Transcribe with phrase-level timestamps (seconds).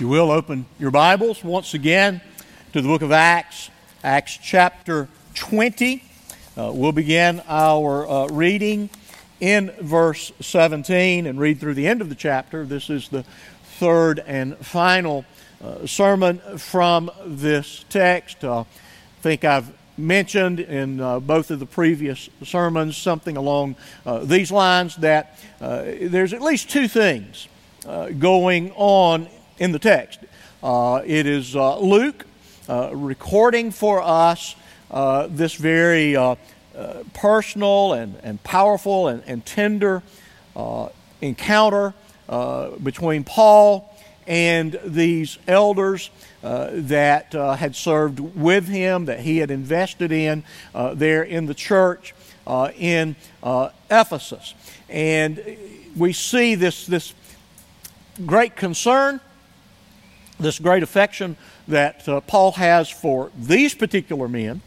[0.00, 2.22] If you will, open your Bibles once again
[2.72, 3.68] to the book of Acts,
[4.02, 6.02] Acts chapter 20.
[6.56, 8.88] Uh, we'll begin our uh, reading
[9.40, 12.64] in verse 17 and read through the end of the chapter.
[12.64, 13.24] This is the
[13.78, 15.26] third and final
[15.62, 18.42] uh, sermon from this text.
[18.42, 18.64] Uh, I
[19.20, 23.76] think I've mentioned in uh, both of the previous sermons something along
[24.06, 27.48] uh, these lines that uh, there's at least two things
[27.86, 29.28] uh, going on
[29.60, 30.18] in the text.
[30.60, 32.26] Uh, it is uh, Luke
[32.68, 34.56] recording for us
[35.28, 36.16] this very
[37.14, 40.02] personal and, and powerful and, and tender
[41.20, 41.94] encounter
[42.82, 43.86] between Paul
[44.26, 46.10] and these elders
[46.42, 51.46] uh, that uh, had served with him, that he had invested in uh, there in
[51.46, 52.14] the church
[52.46, 54.54] uh, in uh, Ephesus.
[54.88, 55.42] And
[55.96, 57.12] we see this, this
[58.24, 59.20] great concern,
[60.40, 61.36] this great affection
[61.68, 64.62] that uh, Paul has for these particular men.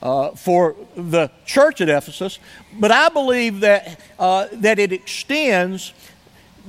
[0.00, 2.38] Uh, for the church at Ephesus,
[2.78, 5.92] but I believe that, uh, that it extends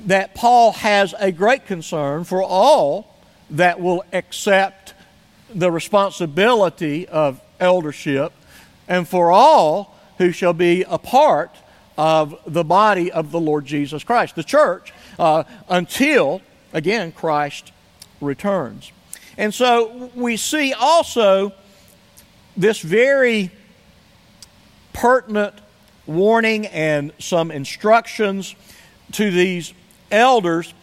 [0.08, 3.16] that Paul has a great concern for all
[3.52, 4.95] that will accept
[5.53, 8.33] the responsibility of eldership
[8.88, 11.56] and for all who shall be a part
[11.97, 16.41] of the body of the Lord Jesus Christ, the church, uh, until,
[16.73, 17.72] again, Christ
[18.22, 18.92] returns.
[19.38, 21.53] And so we see also
[22.58, 23.52] this very
[24.94, 25.56] pertinent
[26.06, 28.56] warning and some instructions
[29.14, 29.73] to these
[30.12, 30.73] elders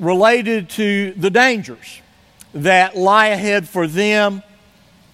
[0.00, 2.00] related to the dangers
[2.54, 4.42] that lie ahead for them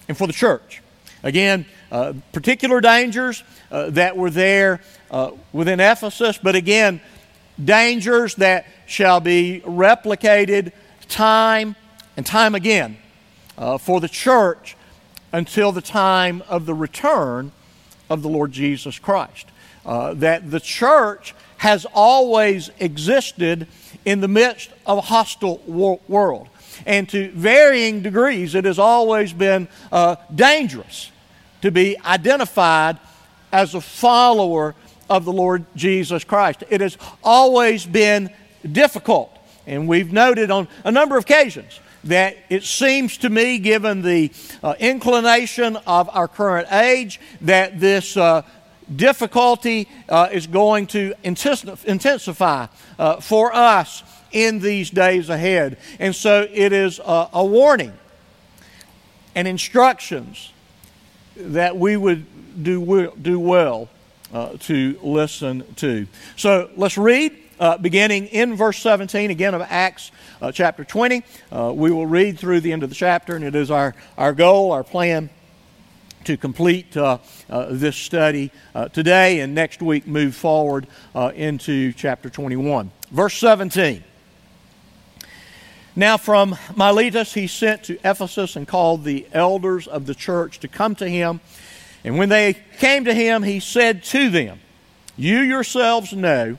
[0.08, 0.82] and for the church.
[1.22, 7.00] Again, uh, particular dangers uh, that were there uh, within Ephesus, but again,
[7.62, 10.72] dangers that shall be replicated
[11.10, 11.76] time
[12.16, 12.96] and time again
[13.58, 14.76] uh, for the church
[15.32, 17.52] until the time of the return
[18.08, 19.46] of the Lord Jesus Christ.
[19.84, 23.66] Uh, that the church has always existed
[24.04, 26.48] in the midst of a hostile world.
[26.86, 31.10] And to varying degrees, it has always been uh, dangerous
[31.62, 32.98] to be identified
[33.52, 34.74] as a follower
[35.08, 36.64] of the Lord Jesus Christ.
[36.70, 38.30] It has always been
[38.70, 39.36] difficult.
[39.70, 44.32] And we've noted on a number of occasions that it seems to me, given the
[44.64, 48.42] uh, inclination of our current age, that this uh,
[48.94, 52.66] difficulty uh, is going to intensify
[52.98, 55.76] uh, for us in these days ahead.
[56.00, 57.92] And so it is a, warning
[59.36, 60.52] and instructions
[61.36, 62.26] that we would
[62.60, 63.88] do, do well
[64.32, 66.08] uh, to listen to.
[66.34, 67.36] So let's read.
[67.60, 70.10] Uh, beginning in verse 17 again of Acts
[70.40, 71.22] uh, chapter 20.
[71.52, 74.32] Uh, we will read through the end of the chapter, and it is our, our
[74.32, 75.28] goal, our plan
[76.24, 81.92] to complete uh, uh, this study uh, today and next week move forward uh, into
[81.92, 82.90] chapter 21.
[83.10, 84.04] Verse 17.
[85.96, 90.68] Now, from Miletus, he sent to Ephesus and called the elders of the church to
[90.68, 91.40] come to him.
[92.04, 94.60] And when they came to him, he said to them,
[95.16, 96.58] You yourselves know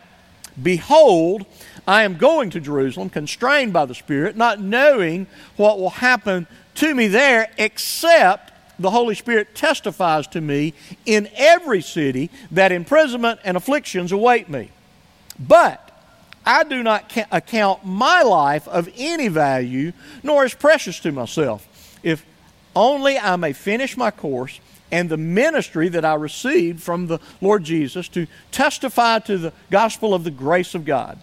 [0.61, 1.45] behold,
[1.87, 6.95] I am going to Jerusalem, constrained by the Spirit, not knowing what will happen to
[6.95, 10.73] me there, except the Holy Spirit testifies to me
[11.05, 14.71] in every city that imprisonment and afflictions await me.
[15.39, 15.91] But
[16.45, 21.67] I do not account my life of any value, nor as precious to myself,
[22.03, 22.25] if
[22.75, 24.59] only I may finish my course
[24.91, 30.13] and the ministry that I received from the Lord Jesus to testify to the gospel
[30.13, 31.19] of the grace of God.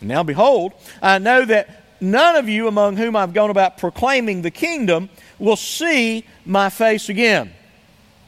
[0.00, 4.50] Now, behold, I know that none of you among whom I've gone about proclaiming the
[4.50, 5.08] kingdom
[5.38, 7.52] will see my face again.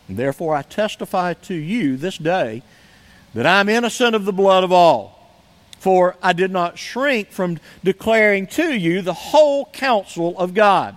[0.09, 2.63] Therefore, I testify to you this day
[3.35, 5.15] that I'm innocent of the blood of all.
[5.79, 10.97] For I did not shrink from declaring to you the whole counsel of God.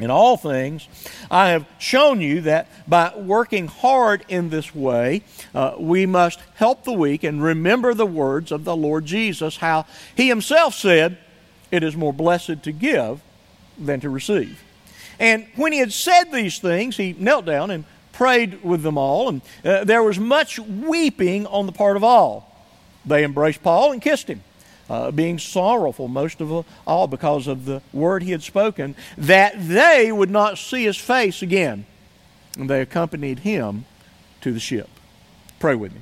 [0.00, 0.86] In all things,
[1.28, 5.22] I have shown you that by working hard in this way,
[5.54, 9.86] uh, we must help the weak and remember the words of the Lord Jesus, how
[10.14, 11.18] he himself said,
[11.72, 13.20] It is more blessed to give
[13.76, 14.62] than to receive.
[15.18, 19.28] And when he had said these things, he knelt down and prayed with them all,
[19.28, 22.44] and uh, there was much weeping on the part of all.
[23.04, 24.42] They embraced Paul and kissed him
[24.88, 30.10] uh, being sorrowful most of all because of the word he had spoken, that they
[30.10, 31.86] would not see his face again.
[32.58, 33.84] And they accompanied him
[34.40, 34.88] to the ship.
[35.60, 36.00] Pray with me.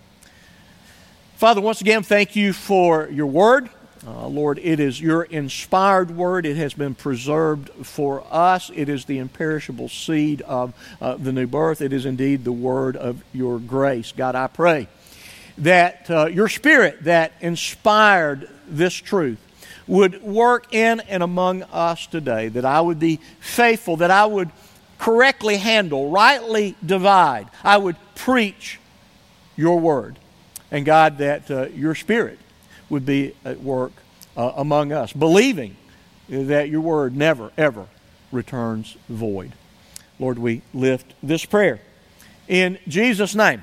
[1.36, 3.68] Father, once again, thank you for your word.
[4.06, 6.46] Uh, Lord, it is your inspired word.
[6.46, 8.70] It has been preserved for us.
[8.72, 11.82] It is the imperishable seed of uh, the new birth.
[11.82, 14.12] It is indeed the word of your grace.
[14.12, 14.88] God, I pray
[15.58, 19.38] that uh, your spirit that inspired this truth
[19.86, 24.50] would work in and among us today, that I would be faithful, that I would
[24.98, 28.80] correctly handle, rightly divide, I would preach
[29.56, 30.18] your word.
[30.70, 32.38] And God, that uh, your spirit
[32.88, 33.92] would be at work
[34.36, 35.76] uh, among us, believing
[36.28, 37.86] that your word never, ever
[38.32, 39.52] returns void.
[40.18, 41.80] Lord, we lift this prayer
[42.48, 43.62] in Jesus' name.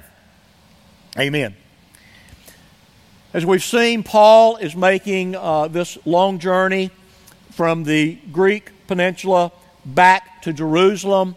[1.17, 1.55] Amen.
[3.33, 6.91] As we've seen, Paul is making uh, this long journey
[7.49, 9.51] from the Greek peninsula
[9.83, 11.35] back to Jerusalem.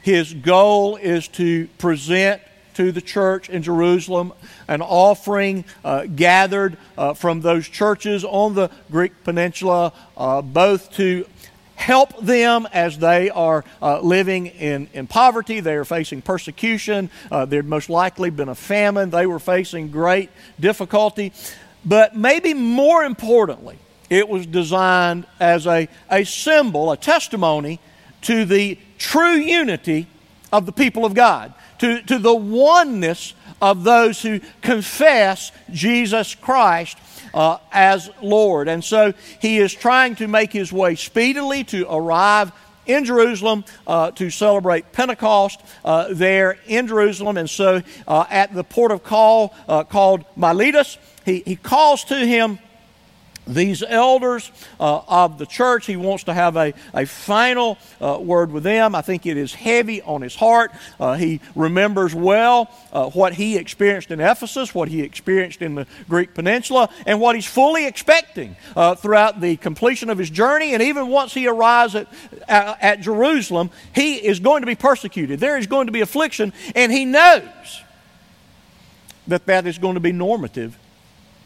[0.00, 2.40] His goal is to present
[2.76, 4.32] to the church in Jerusalem
[4.68, 11.26] an offering uh, gathered uh, from those churches on the Greek peninsula, uh, both to
[11.76, 15.60] help them as they are uh, living in, in poverty.
[15.60, 17.10] They are facing persecution.
[17.30, 19.10] Uh, there most likely been a famine.
[19.10, 21.32] They were facing great difficulty.
[21.84, 23.78] But maybe more importantly,
[24.08, 27.80] it was designed as a, a symbol, a testimony
[28.22, 30.06] to the true unity
[30.52, 33.34] of the people of God, to, to the oneness
[33.64, 36.98] of those who confess Jesus Christ
[37.32, 38.68] uh, as Lord.
[38.68, 42.52] And so he is trying to make his way speedily to arrive
[42.84, 47.38] in Jerusalem uh, to celebrate Pentecost uh, there in Jerusalem.
[47.38, 52.18] And so uh, at the port of call uh, called Miletus, he, he calls to
[52.18, 52.58] him
[53.46, 54.50] these elders
[54.80, 55.86] uh, of the church.
[55.86, 58.94] He wants to have a, a final uh, word with them.
[58.94, 60.72] I think it is heavy on his heart.
[60.98, 65.86] Uh, he remembers well uh, what he experienced in Ephesus, what he experienced in the
[66.08, 70.74] Greek peninsula, and what he's fully expecting uh, throughout the completion of his journey.
[70.74, 72.08] And even once he arrives at,
[72.48, 75.40] at, at Jerusalem, he is going to be persecuted.
[75.40, 77.82] There is going to be affliction, and he knows
[79.26, 80.78] that that is going to be normative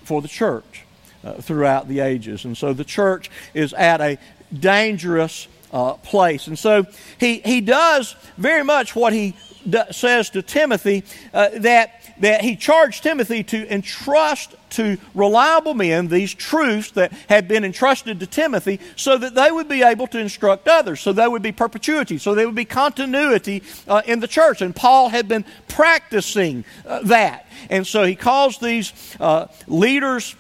[0.04, 0.84] for the church
[1.24, 2.44] uh, throughout the ages.
[2.44, 4.18] And so the church is at a
[4.52, 6.46] dangerous uh, place.
[6.46, 6.86] And so
[7.18, 9.34] he, he does very much what he
[9.68, 16.08] d- says to Timothy uh, that, that he charged Timothy to entrust to reliable men
[16.08, 20.18] these truths that had been entrusted to Timothy so that they would be able to
[20.18, 24.28] instruct others, so there would be perpetuity, so there would be continuity uh, in the
[24.28, 24.60] church.
[24.60, 27.46] And Paul had been practicing uh, that.
[27.70, 30.36] And so he calls these uh, leaders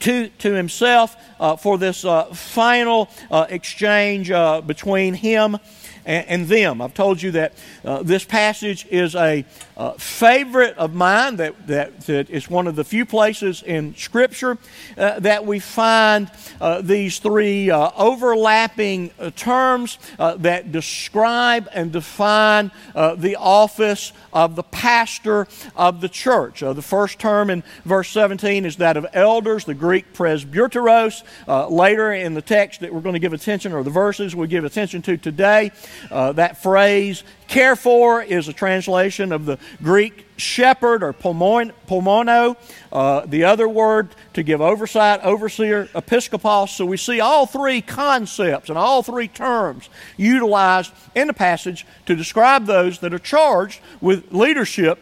[0.00, 5.58] to, to himself uh, for this uh, final uh, exchange uh, between him
[6.08, 6.80] and, and, them.
[6.80, 7.52] I've told you that
[7.84, 9.44] uh, this passage is a
[9.76, 14.56] uh, favorite of mine, that, that, that is one of the few places in Scripture
[14.96, 22.70] uh, that we find uh, these three uh, overlapping terms that describe and define
[23.16, 25.46] the office of the pastor
[25.76, 26.60] of the church.
[26.60, 29.64] the first term in verse 17 is that of elders.
[29.64, 31.22] The Greek presbyteros.
[31.46, 34.46] Uh, later in the text that we're going to give attention, or the verses we
[34.46, 35.70] give attention to today,
[36.10, 42.56] uh, that phrase, care for, is a translation of the Greek shepherd or poimaino.
[42.92, 46.70] Uh, the other word to give oversight, overseer, episkopos.
[46.70, 52.14] So we see all three concepts and all three terms utilized in the passage to
[52.14, 55.00] describe those that are charged with leadership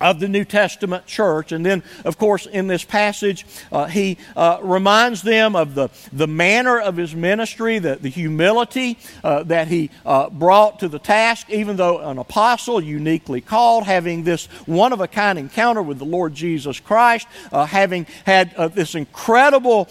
[0.00, 1.52] of the New Testament church.
[1.52, 6.26] And then, of course, in this passage, uh, he uh, reminds them of the, the
[6.26, 11.48] manner of his ministry, the, the humility uh, that he uh, brought to the task,
[11.50, 16.04] even though an apostle, uniquely called, having this one of a kind encounter with the
[16.04, 19.88] Lord Jesus Christ, uh, having had uh, this incredible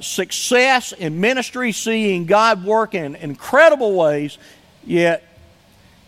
[0.00, 4.38] success in ministry, seeing God work in incredible ways,
[4.84, 5.27] yet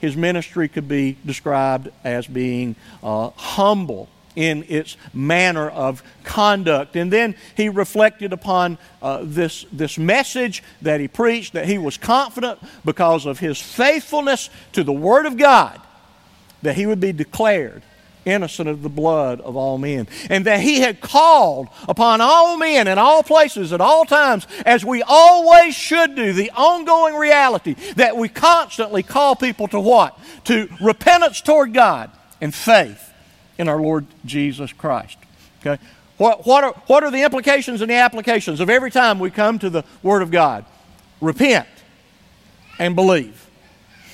[0.00, 6.96] his ministry could be described as being uh, humble in its manner of conduct.
[6.96, 11.96] And then he reflected upon uh, this, this message that he preached, that he was
[11.96, 15.80] confident because of his faithfulness to the Word of God
[16.62, 17.82] that he would be declared
[18.24, 20.08] innocent of the blood of all men.
[20.28, 24.84] And that he had called upon all men in all places at all times, as
[24.84, 30.18] we always should do, the ongoing reality that we constantly call people to what?
[30.44, 32.10] To repentance toward God
[32.40, 33.12] and faith
[33.58, 35.18] in our Lord Jesus Christ.
[35.60, 35.82] Okay?
[36.16, 39.58] What, what, are, what are the implications and the applications of every time we come
[39.58, 40.64] to the Word of God?
[41.20, 41.66] Repent
[42.78, 43.49] and believe.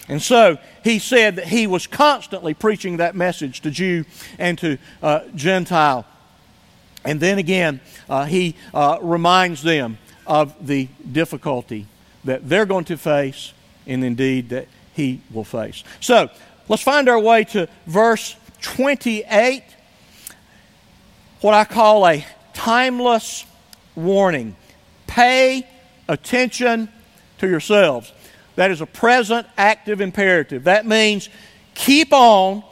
[0.08, 4.04] And so he said that he was constantly preaching that message to Jew
[4.38, 6.06] and to uh, Gentile.
[7.04, 11.86] And then again, uh, he uh, reminds them of the difficulty
[12.24, 13.52] that they're going to face
[13.86, 15.84] and indeed that he will face.
[16.00, 16.28] So
[16.68, 19.62] let's find our way to verse 28,
[21.40, 23.44] what I call a timeless
[23.94, 24.56] warning.
[25.06, 25.66] Pay
[26.08, 26.88] attention
[27.38, 28.12] to yourselves.
[28.56, 30.64] That is a present active imperative.
[30.64, 31.28] That means
[31.74, 32.62] keep on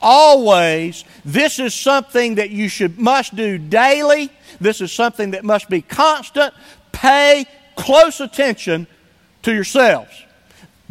[0.00, 1.04] always.
[1.24, 4.30] This is something that you should must do daily.
[4.60, 6.54] This is something that must be constant.
[6.92, 8.86] Pay close attention
[9.42, 10.10] to yourselves.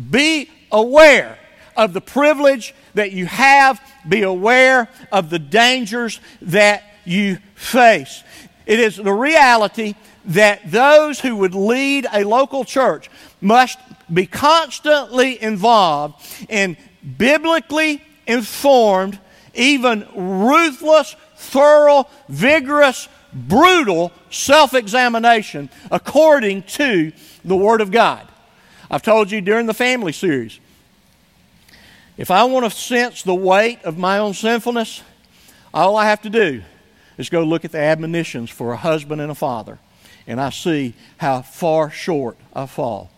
[0.09, 1.37] Be aware
[1.77, 3.81] of the privilege that you have.
[4.07, 8.23] Be aware of the dangers that you face.
[8.65, 13.09] It is the reality that those who would lead a local church
[13.41, 13.79] must
[14.13, 16.15] be constantly involved
[16.49, 16.77] in
[17.17, 19.19] biblically informed,
[19.53, 27.11] even ruthless, thorough, vigorous, brutal self examination according to
[27.45, 28.27] the Word of God.
[28.91, 30.59] I've told you during the family series
[32.17, 35.01] if I want to sense the weight of my own sinfulness,
[35.73, 36.61] all I have to do
[37.17, 39.79] is go look at the admonitions for a husband and a father,
[40.27, 43.09] and I see how far short I fall.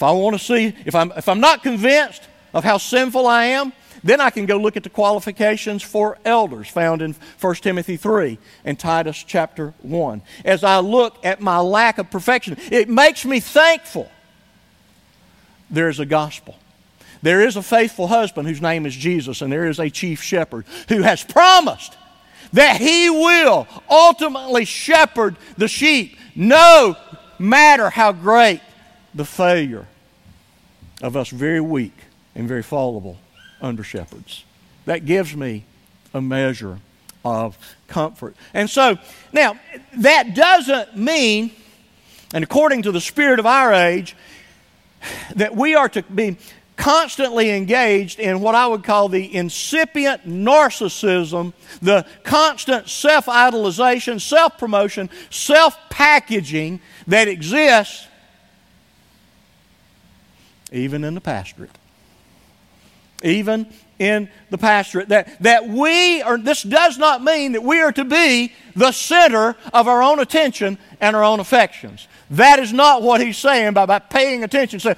[0.00, 3.44] If I want to see, if I'm, if I'm not convinced of how sinful I
[3.44, 7.98] am, then I can go look at the qualifications for elders found in 1 Timothy
[7.98, 10.22] 3 and Titus chapter 1.
[10.42, 14.10] As I look at my lack of perfection, it makes me thankful
[15.68, 16.56] there's a gospel.
[17.20, 20.64] There is a faithful husband whose name is Jesus, and there is a chief shepherd
[20.88, 21.94] who has promised
[22.54, 26.96] that he will ultimately shepherd the sheep, no
[27.38, 28.62] matter how great
[29.14, 29.86] the failure
[31.02, 31.96] of us very weak
[32.34, 33.18] and very fallible
[33.60, 34.44] under shepherds.
[34.86, 35.64] That gives me
[36.14, 36.78] a measure
[37.24, 37.56] of
[37.88, 38.34] comfort.
[38.54, 38.98] And so,
[39.32, 39.58] now,
[39.98, 41.50] that doesn't mean,
[42.32, 44.16] and according to the spirit of our age,
[45.34, 46.36] that we are to be
[46.76, 51.52] constantly engaged in what I would call the incipient narcissism,
[51.82, 58.06] the constant self idolization, self promotion, self packaging that exists
[60.72, 61.76] even in the pastorate.
[63.22, 63.66] Even
[63.98, 65.08] in the pastorate.
[65.08, 69.56] That, that we are, this does not mean that we are to be the center
[69.72, 72.08] of our own attention and our own affections.
[72.30, 74.80] That is not what he's saying by, by paying attention.
[74.80, 74.94] So,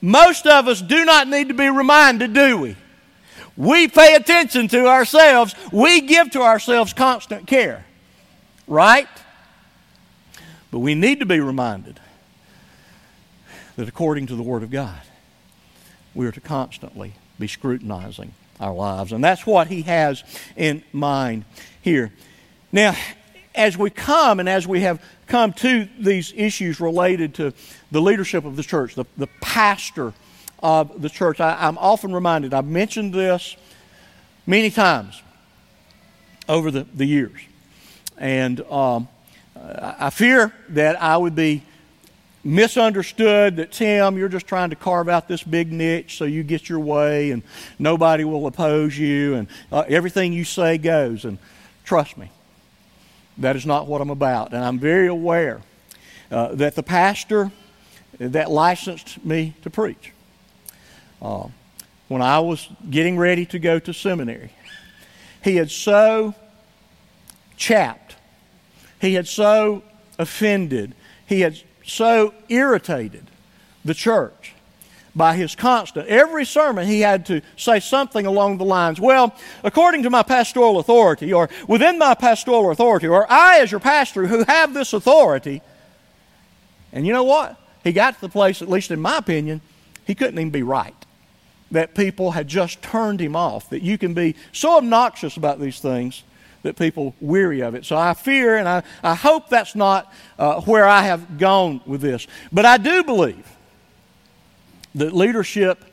[0.00, 2.76] most of us do not need to be reminded, do we?
[3.56, 5.54] We pay attention to ourselves.
[5.72, 7.86] We give to ourselves constant care.
[8.66, 9.08] Right?
[10.70, 12.00] But we need to be reminded
[13.76, 15.00] that according to the Word of God,
[16.14, 19.12] we are to constantly be scrutinizing our lives.
[19.12, 20.22] And that's what he has
[20.56, 21.44] in mind
[21.82, 22.12] here.
[22.72, 22.96] Now,
[23.54, 27.52] as we come and as we have come to these issues related to
[27.90, 30.12] the leadership of the church, the, the pastor
[30.62, 33.56] of the church, I, am often reminded, I've mentioned this
[34.46, 35.20] many times
[36.48, 37.40] over the, the years.
[38.18, 39.08] And um,
[39.56, 41.62] I fear that I would be
[42.44, 46.68] misunderstood that Tim, you're just trying to carve out this big niche so you get
[46.68, 47.42] your way and
[47.78, 51.24] nobody will oppose you and uh, everything you say goes.
[51.24, 51.38] And
[51.84, 52.30] trust me,
[53.38, 54.52] that is not what I'm about.
[54.52, 55.62] And I'm very aware
[56.30, 57.50] uh, that the pastor
[58.18, 60.12] that licensed me to preach,
[61.22, 61.48] uh,
[62.08, 64.50] when I was getting ready to go to seminary,
[65.42, 66.34] he had so
[67.56, 68.16] chapped,
[69.00, 69.82] he had so
[70.18, 70.94] offended,
[71.26, 73.30] he had so irritated
[73.84, 74.54] the church
[75.14, 76.08] by his constant.
[76.08, 80.78] Every sermon he had to say something along the lines, well, according to my pastoral
[80.78, 85.62] authority, or within my pastoral authority, or I, as your pastor, who have this authority.
[86.92, 87.60] And you know what?
[87.84, 89.60] He got to the place, at least in my opinion,
[90.06, 90.94] he couldn't even be right.
[91.70, 93.70] That people had just turned him off.
[93.70, 96.22] That you can be so obnoxious about these things
[96.64, 97.84] that people weary of it.
[97.84, 102.00] So I fear and I, I hope that's not uh, where I have gone with
[102.00, 102.26] this.
[102.52, 103.46] But I do believe
[104.96, 105.84] that leadership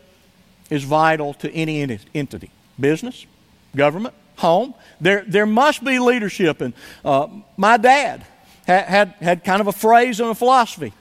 [0.69, 2.49] is vital to any entity
[2.79, 3.27] business,
[3.75, 4.73] government, home.
[4.99, 6.61] There, there must be leadership.
[6.61, 6.73] And
[7.05, 8.25] uh, my dad
[8.65, 10.93] had, had, had kind of a phrase and a philosophy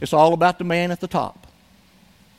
[0.00, 1.46] it's all about the man at the top.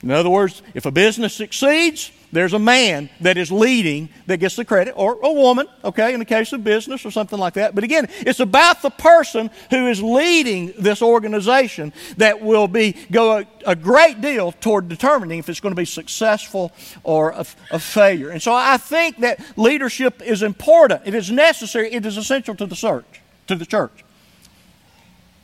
[0.01, 4.55] In other words, if a business succeeds, there's a man that is leading that gets
[4.55, 7.73] the credit, or a woman, okay, in the case of business or something like that.
[7.73, 13.39] But again, it's about the person who is leading this organization that will be go
[13.39, 16.71] a, a great deal toward determining if it's going to be successful
[17.03, 18.29] or a, a failure.
[18.29, 21.01] And so I think that leadership is important.
[21.05, 21.91] It is necessary.
[21.91, 23.21] It is essential to the church.
[23.47, 24.03] To the church.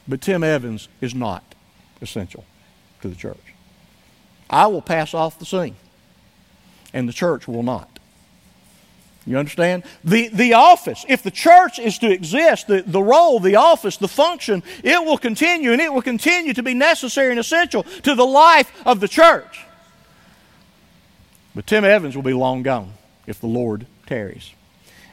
[0.08, 1.56] But Tim Evans is not
[2.02, 2.46] essential
[3.02, 3.38] to the church.
[4.50, 5.76] I will pass off the scene,
[6.96, 8.00] and the church will not.
[9.28, 9.84] You understand?
[10.04, 14.08] The, the office, if the church is to exist, the, the role, the office, the
[14.08, 18.26] function, it will continue and it will continue to be necessary and essential to the
[18.26, 19.66] life of the church.
[21.54, 22.94] But Tim Evans will be long gone
[23.28, 24.52] if the Lord tarries.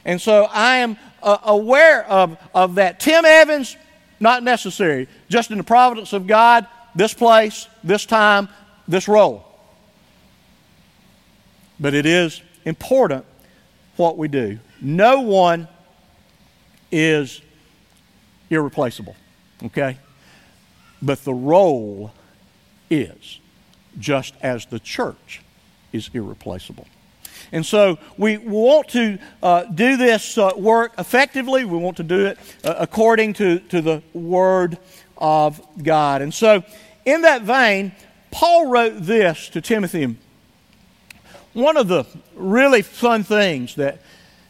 [0.05, 2.99] And so I am uh, aware of, of that.
[2.99, 3.75] Tim Evans,
[4.19, 5.07] not necessary.
[5.27, 8.47] Just in the providence of God, this place, this time,
[8.87, 9.52] this role.
[11.79, 13.25] But it is important
[13.95, 14.59] what we do.
[14.81, 15.67] No one
[16.91, 17.41] is
[18.49, 19.15] irreplaceable,
[19.63, 19.97] okay?
[21.01, 22.13] But the role
[22.89, 23.39] is,
[23.99, 25.41] just as the church
[25.91, 26.87] is irreplaceable.
[27.51, 31.65] And so we want to uh, do this uh, work effectively.
[31.65, 34.77] We want to do it uh, according to, to the Word
[35.17, 36.21] of God.
[36.21, 36.63] And so,
[37.05, 37.91] in that vein,
[38.31, 40.15] Paul wrote this to Timothy.
[41.53, 43.99] One of the really fun things that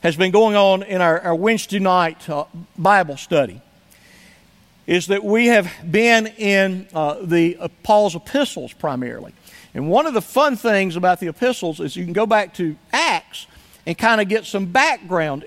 [0.01, 2.45] has been going on in our, our Wednesday night uh,
[2.77, 3.61] Bible study
[4.87, 9.33] is that we have been in uh, the uh, Paul's epistles primarily.
[9.73, 12.77] And one of the fun things about the epistles is you can go back to
[12.93, 13.47] Acts
[13.85, 15.43] and kind of get some background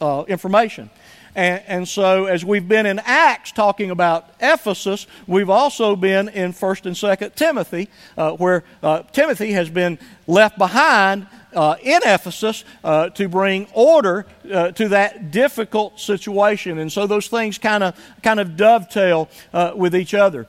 [0.00, 0.88] uh, information.
[1.34, 6.52] And, and, so, as we've been in Acts talking about Ephesus, we've also been in
[6.52, 12.64] 1st and 2nd Timothy, uh, where uh, Timothy has been left behind uh, in Ephesus
[12.84, 16.78] uh, to bring order uh, to that difficult situation.
[16.78, 20.46] And so, those things kind of kind of dovetail uh, with each other.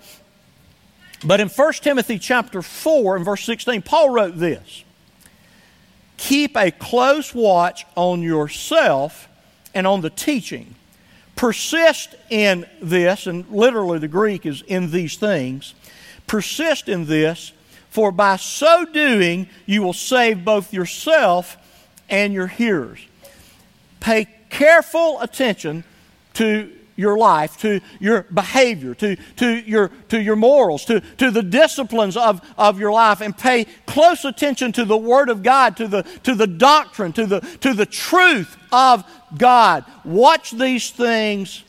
[1.26, 4.84] But in 1 Timothy chapter 4 and verse 16, Paul wrote this
[6.18, 9.30] Keep a close watch on yourself
[9.74, 10.76] and on the teaching.
[11.36, 15.74] Persist in this, and literally the Greek is in these things.
[16.28, 17.54] Persist in this,
[17.90, 21.58] for by so doing you will save both yourself
[22.10, 23.00] and your hearers.
[24.00, 25.84] Pay careful attention
[26.36, 31.42] to your life, to your behavior, to, to, your, to your morals, to, to the
[31.42, 35.88] disciplines of, of your life, and pay close attention to the Word of God, to
[35.88, 39.04] the, to the doctrine, to the, to the truth of
[39.38, 39.86] God.
[40.04, 41.64] Watch these things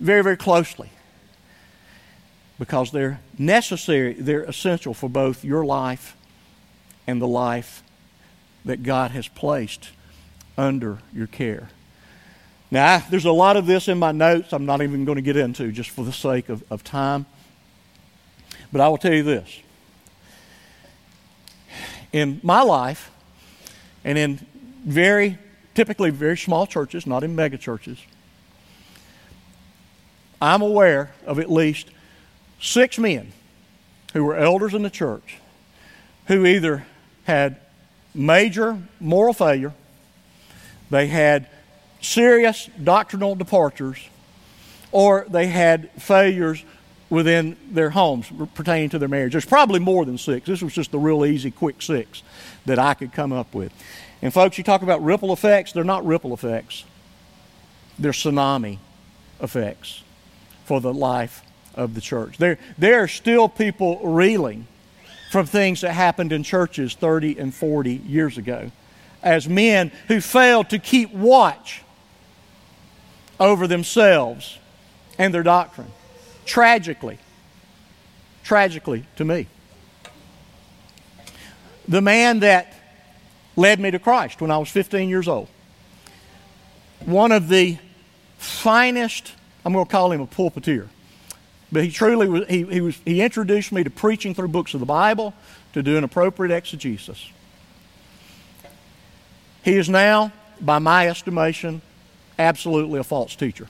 [0.00, 0.90] very, very closely
[2.58, 6.16] because they're necessary, they're essential for both your life
[7.06, 7.82] and the life
[8.64, 9.90] that God has placed
[10.56, 11.68] under your care.
[12.70, 15.36] Now, there's a lot of this in my notes I'm not even going to get
[15.36, 17.26] into just for the sake of, of time.
[18.72, 19.60] But I will tell you this.
[22.12, 23.10] In my life,
[24.04, 24.46] and in
[24.84, 25.38] very,
[25.74, 27.98] typically very small churches, not in mega churches,
[30.40, 31.90] I'm aware of at least
[32.60, 33.32] six men
[34.12, 35.38] who were elders in the church
[36.26, 36.86] who either
[37.24, 37.56] had
[38.14, 39.72] major moral failure,
[40.90, 41.48] they had
[42.00, 43.98] serious doctrinal departures,
[44.92, 46.64] or they had failures
[47.10, 49.32] within their homes pertaining to their marriage.
[49.32, 50.46] There's probably more than six.
[50.46, 52.22] This was just the real easy, quick six
[52.66, 53.72] that I could come up with.
[54.24, 56.84] And folks, you talk about ripple effects, they're not ripple effects,
[57.98, 58.78] they're tsunami
[59.38, 60.02] effects
[60.64, 61.42] for the life
[61.74, 62.38] of the church.
[62.38, 64.66] There, there are still people reeling
[65.30, 68.70] from things that happened in churches 30 and 40 years ago
[69.22, 71.82] as men who failed to keep watch
[73.38, 74.58] over themselves
[75.18, 75.92] and their doctrine.
[76.46, 77.18] Tragically,
[78.42, 79.48] tragically to me.
[81.86, 82.73] The man that
[83.56, 85.48] led me to Christ when I was 15 years old,
[87.04, 87.78] one of the
[88.38, 89.32] finest,
[89.64, 90.88] I'm going to call him a pulpiteer,
[91.70, 94.80] but he truly was, he, he, was, he introduced me to preaching through books of
[94.80, 95.34] the Bible,
[95.72, 97.30] to do an appropriate exegesis.
[99.64, 101.82] He is now, by my estimation,
[102.38, 103.66] absolutely a false teacher.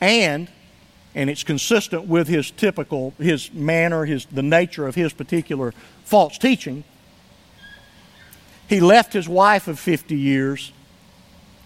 [0.00, 0.48] And,
[1.14, 5.72] and it's consistent with his typical, his manner, his, the nature of his particular
[6.04, 6.84] false teaching.
[8.70, 10.72] He left his wife of 50 years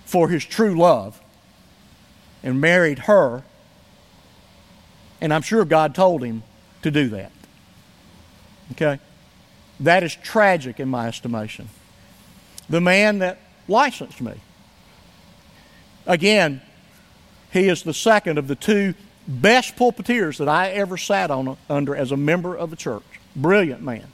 [0.06, 1.20] for his true love
[2.42, 3.44] and married her
[5.20, 6.42] and I'm sure God told him
[6.80, 7.30] to do that.
[8.72, 8.98] Okay?
[9.80, 11.68] That is tragic in my estimation.
[12.70, 13.38] The man that
[13.68, 14.34] licensed me.
[16.06, 16.62] Again,
[17.52, 18.94] he is the second of the two
[19.28, 23.04] best pulpiteers that I ever sat on under as a member of the church.
[23.36, 24.06] Brilliant man.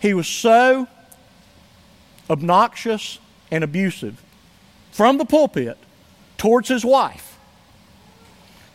[0.00, 0.88] He was so
[2.28, 3.18] obnoxious
[3.50, 4.22] and abusive
[4.90, 5.76] from the pulpit
[6.38, 7.38] towards his wife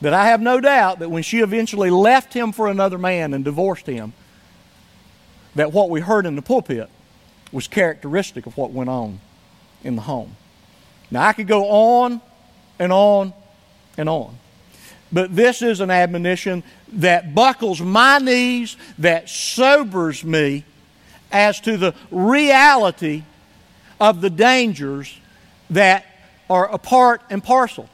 [0.02, 3.44] that I have no doubt that when she eventually left him for another man and
[3.44, 4.14] divorced him,
[5.56, 6.90] that what we heard in the pulpit
[7.52, 9.20] was characteristic of what went on
[9.84, 10.36] in the home.
[11.10, 12.22] Now, I could go on
[12.78, 13.34] and on
[13.98, 14.38] and on.
[15.12, 20.66] But this is an admonition that buckles my knees, that sobers me
[21.32, 23.24] as to the reality
[24.00, 25.18] of the dangers
[25.70, 26.06] that
[26.50, 27.90] are a part and parcel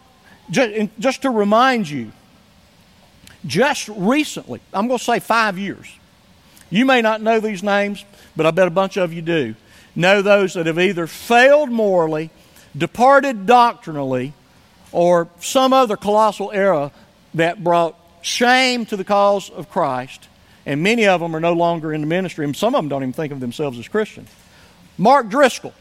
[0.52, 2.12] just to remind you,
[3.46, 5.88] just recently, I'm going to say five years,
[6.70, 8.04] you may not know these names,
[8.36, 9.56] but I bet a bunch of you do.
[9.96, 12.30] Know those that have either failed morally,
[12.78, 14.34] departed doctrinally,
[14.92, 16.92] or some other colossal error
[17.34, 20.28] that brought shame to the cause of Christ.
[20.66, 23.04] And many of them are no longer in the ministry, and some of them don't
[23.04, 24.30] even think of themselves as Christians.
[24.98, 25.74] Mark Driscoll,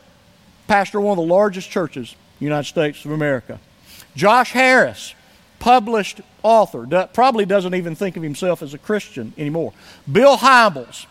[0.66, 3.60] pastor of one of the largest churches in the United States of America.
[4.16, 5.14] Josh Harris,
[5.58, 9.74] published author, probably doesn't even think of himself as a Christian anymore.
[10.10, 11.06] Bill Hybels,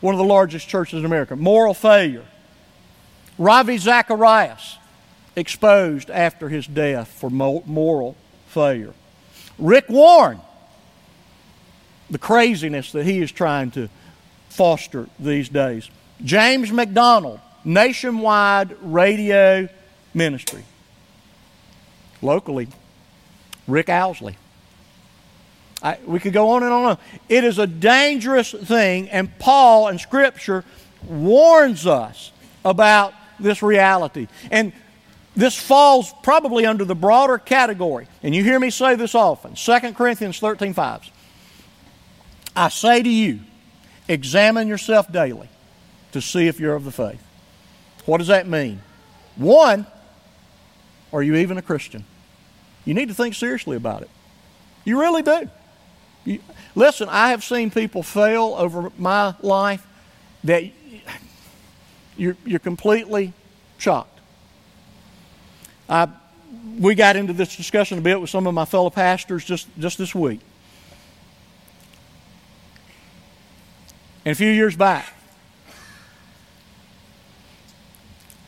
[0.00, 2.24] one of the largest churches in America, moral failure.
[3.38, 4.78] Ravi Zacharias,
[5.34, 8.16] exposed after his death for moral
[8.48, 8.92] failure.
[9.58, 10.40] Rick Warren,
[12.10, 13.88] the craziness that he is trying to
[14.48, 15.90] foster these days.
[16.22, 19.68] James MacDonald, nationwide radio
[20.12, 20.64] ministry
[22.22, 22.68] locally,
[23.68, 24.36] Rick Owsley.
[25.82, 26.98] I, we could go on and on.
[27.28, 30.64] It is a dangerous thing, and Paul and Scripture
[31.06, 32.32] warns us
[32.64, 34.28] about this reality.
[34.50, 34.72] And
[35.36, 38.06] this falls probably under the broader category.
[38.22, 41.10] And you hear me say this often 2 Corinthians 13 5.
[42.56, 43.40] I say to you,
[44.08, 45.48] examine yourself daily
[46.12, 47.22] to see if you're of the faith.
[48.06, 48.80] What does that mean?
[49.36, 49.86] One,
[51.12, 52.04] are you even a Christian?
[52.84, 54.10] You need to think seriously about it.
[54.84, 55.48] You really do.
[56.24, 56.40] You,
[56.74, 59.86] listen, I have seen people fail over my life
[60.44, 60.64] that
[62.16, 63.32] you're, you're completely
[63.78, 64.20] shocked.
[65.88, 66.08] I,
[66.78, 69.98] we got into this discussion a bit with some of my fellow pastors just, just
[69.98, 70.40] this week.
[74.24, 75.14] And a few years back,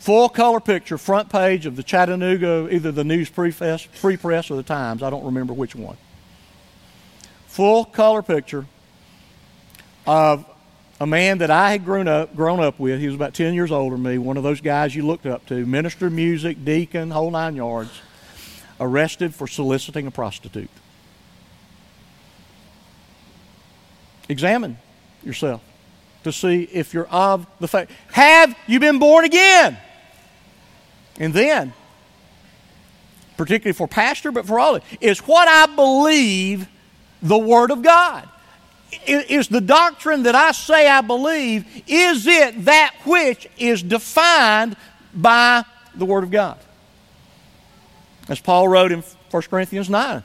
[0.06, 4.52] Full color picture, front page of the Chattanooga, either the News Free Press, Free Press
[4.52, 5.02] or the Times.
[5.02, 5.96] I don't remember which one.
[7.48, 8.66] Full color picture
[10.06, 10.48] of
[11.00, 13.00] a man that I had grown up, grown up with.
[13.00, 15.44] He was about 10 years older than me, one of those guys you looked up
[15.46, 17.90] to, minister music, deacon, whole nine yards,
[18.78, 20.70] arrested for soliciting a prostitute.
[24.28, 24.78] Examine
[25.26, 25.60] yourself
[26.24, 27.90] to see if you're of the faith.
[28.12, 29.76] Have you been born again?
[31.18, 31.72] And then,
[33.36, 36.68] particularly for pastor, but for all, is what I believe
[37.22, 38.28] the Word of God.
[39.06, 44.76] Is the doctrine that I say I believe, is it that which is defined
[45.12, 46.58] by the Word of God?
[48.28, 50.22] As Paul wrote in 1 Corinthians 9,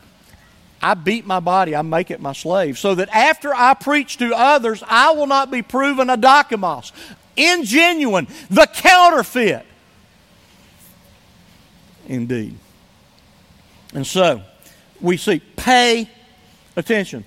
[0.82, 4.34] I beat my body, I make it my slave, so that after I preach to
[4.36, 6.92] others, I will not be proven a dokimos,
[7.38, 9.66] ingenuine, the counterfeit.
[12.08, 12.58] Indeed.
[13.94, 14.42] And so,
[15.00, 16.10] we see pay
[16.76, 17.26] attention.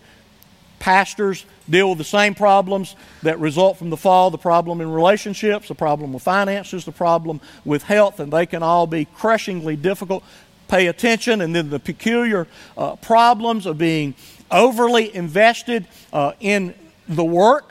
[0.78, 5.68] Pastors deal with the same problems that result from the fall the problem in relationships,
[5.68, 10.22] the problem with finances, the problem with health, and they can all be crushingly difficult.
[10.68, 12.46] Pay attention, and then the peculiar
[12.76, 14.14] uh, problems of being
[14.50, 16.74] overly invested uh, in
[17.08, 17.70] the work.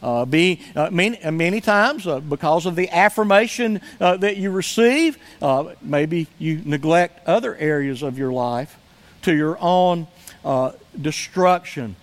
[0.00, 5.18] Uh, be uh, many, many times uh, because of the affirmation uh, that you receive,
[5.82, 8.78] maybe you neglect other areas of your life
[9.22, 10.06] to your own
[11.00, 11.96] destruction.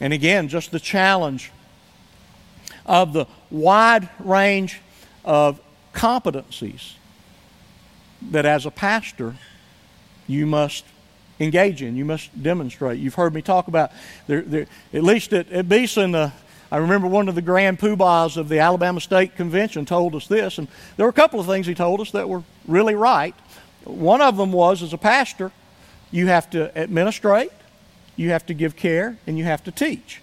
[0.00, 1.52] And again, just the challenge
[2.84, 4.80] of the wide range
[5.24, 5.60] of
[5.94, 6.94] competencies
[8.30, 9.36] that as a pastor
[10.26, 10.84] you must
[11.38, 12.98] engage in, you must demonstrate.
[12.98, 13.90] You've heard me talk about,
[14.26, 16.30] there, there, at least at, at Beeson, uh,
[16.72, 20.58] I remember one of the grand poobahs of the Alabama State Convention told us this,
[20.58, 23.34] and there were a couple of things he told us that were really right.
[23.84, 25.50] One of them was, as a pastor,
[26.12, 27.50] you have to administrate,
[28.14, 30.20] you have to give care, and you have to teach.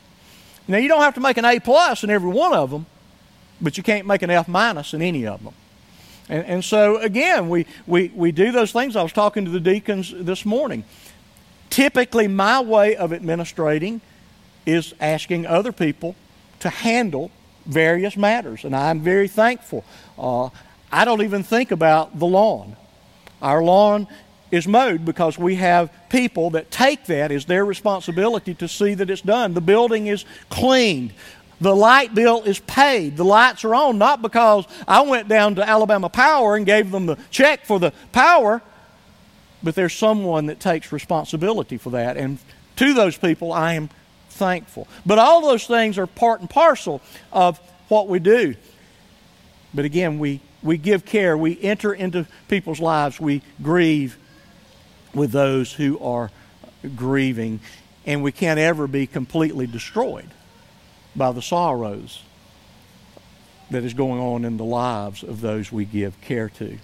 [0.69, 2.85] Now, you don't have to make an A plus in every one of them,
[3.59, 5.53] but you can't make an F minus in any of them.
[6.29, 8.95] And, and so, again, we, we, we do those things.
[8.95, 10.83] I was talking to the deacons this morning.
[11.69, 14.01] Typically, my way of administrating
[14.65, 16.15] is asking other people
[16.59, 17.31] to handle
[17.65, 19.83] various matters, and I'm very thankful.
[20.17, 20.49] Uh,
[20.91, 22.75] I don't even think about the lawn.
[23.41, 24.07] Our lawn
[24.49, 29.09] is mowed because we have people that take that as their responsibility to see that
[29.09, 29.53] it's done.
[29.53, 31.13] The building is cleaned.
[31.59, 33.17] The light bill is paid.
[33.17, 37.07] The lights are on, not because I went down to Alabama Power and gave them
[37.07, 38.61] the check for the power,
[39.63, 42.15] but there's someone that takes responsibility for that.
[42.15, 42.37] And
[42.75, 43.89] to those people, I am
[44.29, 44.87] thankful.
[45.05, 47.01] But all those things are part and parcel
[47.33, 48.55] of what we do.
[49.73, 54.17] But again, we, we give care, we enter into people's lives, we grieve
[55.13, 56.29] with those who are
[56.95, 57.61] grieving,
[58.05, 60.29] and we can't ever be completely destroyed
[61.17, 62.21] by the sorrows
[63.71, 66.77] that is going on in the lives of those we give care to.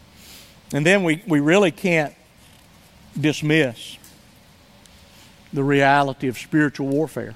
[0.74, 2.14] And then we, we really can't
[3.20, 3.98] dismiss
[5.54, 7.36] the reality of spiritual warfare.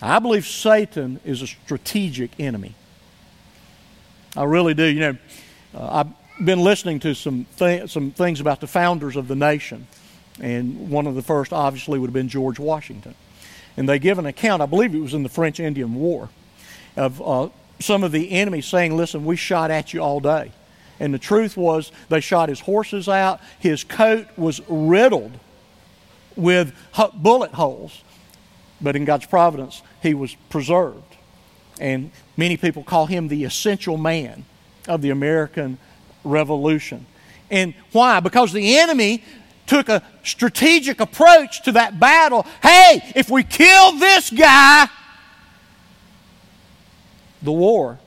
[0.00, 2.74] I believe Satan is a strategic enemy.
[4.36, 4.84] I really do.
[4.84, 5.16] You know,
[5.74, 9.86] uh, I've been listening to some, th- some things about the founders of the nation.
[10.40, 13.14] And one of the first, obviously, would have been George Washington.
[13.76, 16.28] And they give an account, I believe it was in the French Indian War,
[16.96, 17.48] of uh,
[17.80, 20.52] some of the enemy saying, Listen, we shot at you all day.
[21.00, 23.40] And the truth was, they shot his horses out.
[23.58, 25.32] His coat was riddled
[26.36, 26.72] with
[27.14, 28.02] bullet holes.
[28.80, 31.16] But in God's providence, he was preserved.
[31.80, 34.44] And many people call him the essential man
[34.86, 35.78] of the American
[36.24, 37.06] revolution.
[37.50, 38.20] And why?
[38.20, 39.24] Because the enemy
[39.66, 42.46] took a strategic approach to that battle.
[42.62, 44.88] Hey, if we kill this guy,
[47.42, 47.98] the war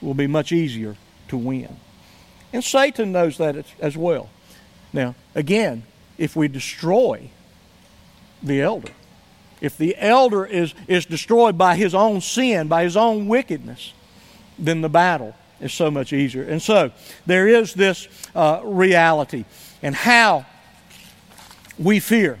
[0.00, 0.96] will be much easier
[1.28, 1.76] to win.
[2.52, 4.28] And Satan knows that as well.
[4.92, 5.84] Now, again,
[6.18, 7.30] if we destroy
[8.42, 8.92] the elder,
[9.60, 13.92] if the elder is, is destroyed by his own sin, by his own wickedness,
[14.58, 16.44] then the battle is so much easier.
[16.44, 16.92] And so
[17.26, 19.46] there is this uh, reality.
[19.82, 20.46] And how
[21.78, 22.38] we fear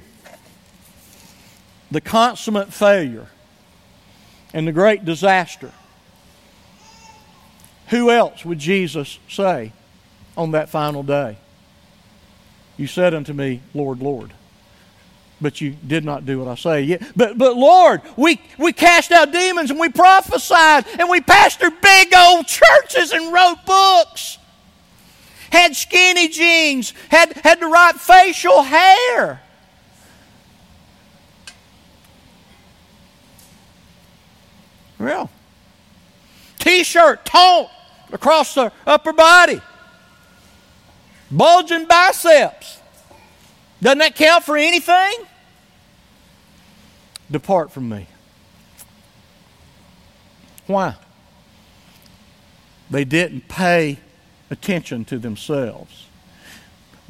[1.90, 3.28] the consummate failure
[4.52, 5.72] and the great disaster.
[7.88, 9.72] Who else would Jesus say
[10.36, 11.36] on that final day?
[12.76, 14.32] You said unto me, Lord, Lord
[15.40, 16.82] but you did not do what I say.
[16.82, 21.80] Yeah, but, but Lord, we, we cast out demons and we prophesied and we pastored
[21.80, 24.38] big old churches and wrote books.
[25.54, 29.40] Had skinny jeans, had, had the right facial hair.
[34.98, 35.30] Real.
[36.58, 37.68] t shirt, taunt
[38.12, 39.60] across the upper body,
[41.30, 42.80] bulging biceps.
[43.80, 45.12] Doesn't that count for anything?
[47.30, 48.08] Depart from me.
[50.66, 50.96] Why?
[52.90, 54.00] They didn't pay
[54.54, 56.06] attention to themselves.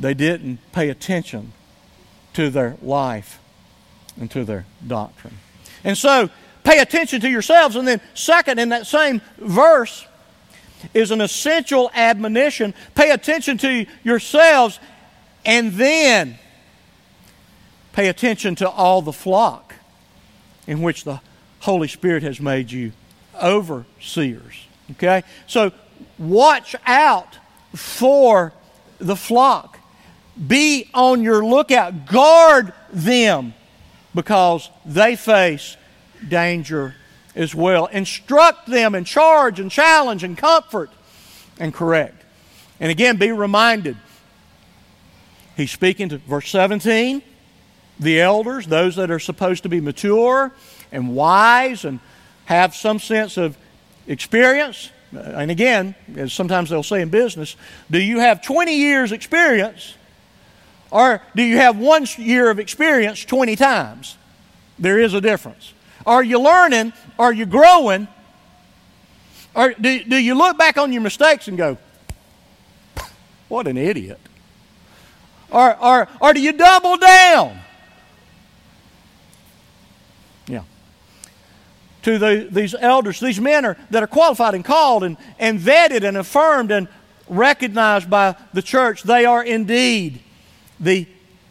[0.00, 1.52] They didn't pay attention
[2.33, 3.38] to their life
[4.18, 5.38] and to their doctrine.
[5.85, 6.30] And so,
[6.64, 7.76] pay attention to yourselves.
[7.76, 10.07] And then, second, in that same verse,
[10.92, 12.74] is an essential admonition.
[12.94, 14.80] Pay attention to yourselves
[15.44, 16.38] And then
[17.92, 19.74] pay attention to all the flock
[20.66, 21.20] in which the
[21.61, 22.92] Holy Spirit has made you
[23.42, 24.66] overseers.
[24.92, 25.22] Okay?
[25.46, 25.72] So
[26.18, 27.38] watch out
[27.74, 28.53] for
[28.98, 29.79] the flock.
[30.46, 32.07] Be on your lookout.
[32.07, 33.55] Guard them
[34.14, 35.77] because they face
[36.27, 36.94] danger
[37.35, 37.87] as well.
[37.87, 40.90] Instruct them and charge and challenge and comfort
[41.59, 42.24] and correct.
[42.81, 43.96] And again, be reminded.
[45.57, 47.22] He's speaking to verse 17,
[48.00, 50.53] the elders, those that are supposed to be mature
[50.90, 52.00] and wise and
[52.46, 53.57] have some sense of
[54.07, 54.90] experience.
[55.16, 57.57] And again, as sometimes they'll say in business,
[57.90, 59.94] do you have 20 years' experience
[60.94, 64.16] or do you have one year of experience 20 times?
[64.79, 65.72] There is a difference.
[66.07, 66.92] Are you learning?
[67.18, 68.07] Are you growing?
[69.57, 71.79] Or do, do you look back on your mistakes and go,
[73.48, 74.20] what an idiot?
[75.50, 77.59] Or, or, or do you double down?
[82.04, 86.06] To the, these elders, these men are, that are qualified and called and, and vetted
[86.06, 86.86] and affirmed and
[87.28, 90.20] recognized by the church, they are indeed
[90.78, 91.06] the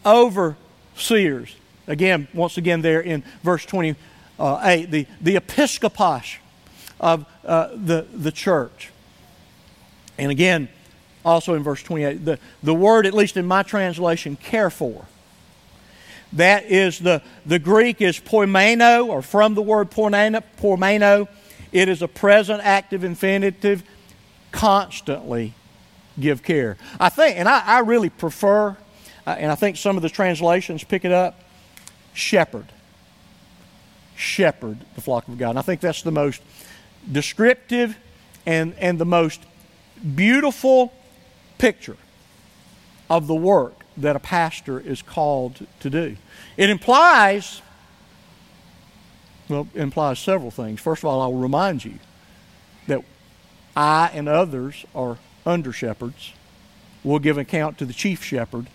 [0.06, 1.56] overseers.
[1.88, 3.96] Again, once again, there in verse 28,
[4.38, 6.38] the, the episkopos
[7.00, 8.92] of uh, the, the church.
[10.18, 10.70] And again,
[11.26, 15.06] also in verse 28, the, the word, at least in my translation, care for.
[16.34, 21.28] That is the, the Greek is poimaino, or from the word poimaino.
[21.72, 23.84] It is a present active infinitive,
[24.52, 25.54] constantly
[26.20, 26.78] give care.
[27.00, 28.70] I think, and I, I really prefer,
[29.26, 31.40] uh, and I think some of the translations pick it up,
[32.14, 32.66] shepherd.
[34.16, 35.52] Shepherd the flock of God.
[35.52, 36.42] And I think that's the most
[37.12, 37.98] descriptive
[38.46, 39.42] and, and the most
[40.16, 40.94] beautiful
[41.58, 41.98] picture
[43.10, 46.18] of the work that a pastor is called to do.
[46.58, 47.62] It implies,
[49.50, 50.80] well, it implies several things.
[50.80, 52.00] First of all, I'll remind you
[52.88, 53.04] that
[53.76, 56.34] I and others are under shepherds.
[57.04, 58.68] We'll give account to the chief shepherd,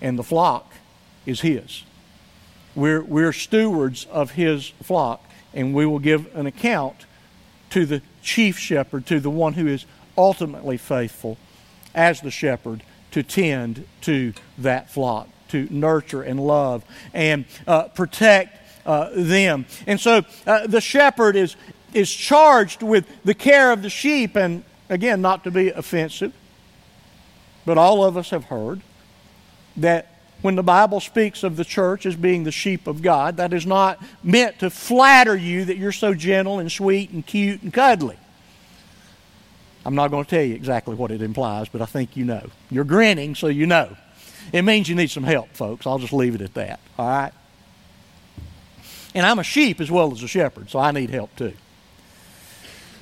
[0.00, 0.74] and the flock
[1.26, 1.84] is his.
[2.74, 7.06] We're, we're stewards of his flock, and we will give an account
[7.70, 9.86] to the chief shepherd, to the one who is
[10.16, 11.38] ultimately faithful
[11.94, 18.58] as the shepherd to tend to that flock, to nurture and love and uh, protect
[18.84, 19.66] uh, them.
[19.86, 21.56] And so uh, the shepherd is,
[21.94, 26.32] is charged with the care of the sheep, and again, not to be offensive,
[27.64, 28.80] but all of us have heard
[29.76, 30.08] that
[30.42, 33.64] when the Bible speaks of the church as being the sheep of God, that is
[33.64, 38.18] not meant to flatter you that you're so gentle and sweet and cute and cuddly.
[39.84, 42.48] I'm not going to tell you exactly what it implies, but I think you know.
[42.70, 43.96] You're grinning, so you know.
[44.52, 45.86] It means you need some help, folks.
[45.86, 46.80] I'll just leave it at that.
[46.98, 47.32] All right?
[49.14, 51.52] And I'm a sheep as well as a shepherd, so I need help too.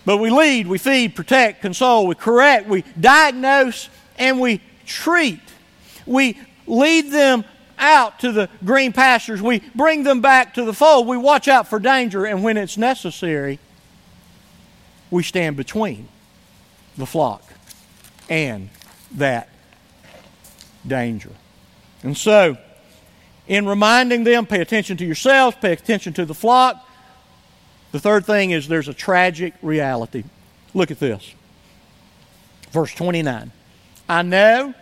[0.05, 5.41] But we lead, we feed, protect, console, we correct, we diagnose, and we treat.
[6.07, 7.45] We lead them
[7.79, 9.43] out to the green pastures.
[9.43, 11.07] We bring them back to the fold.
[11.07, 13.59] We watch out for danger, and when it's necessary,
[15.11, 16.09] we stand between
[16.97, 17.43] the flock
[18.29, 18.69] and
[19.13, 19.49] that
[20.87, 21.31] danger.
[22.03, 22.57] And so,
[23.47, 26.87] in reminding them, pay attention to yourselves, pay attention to the flock.
[27.93, 30.25] The third thing is there's a tragic reality.
[30.73, 31.35] Look at this.
[32.71, 33.51] Verse 29.
[34.09, 34.75] I know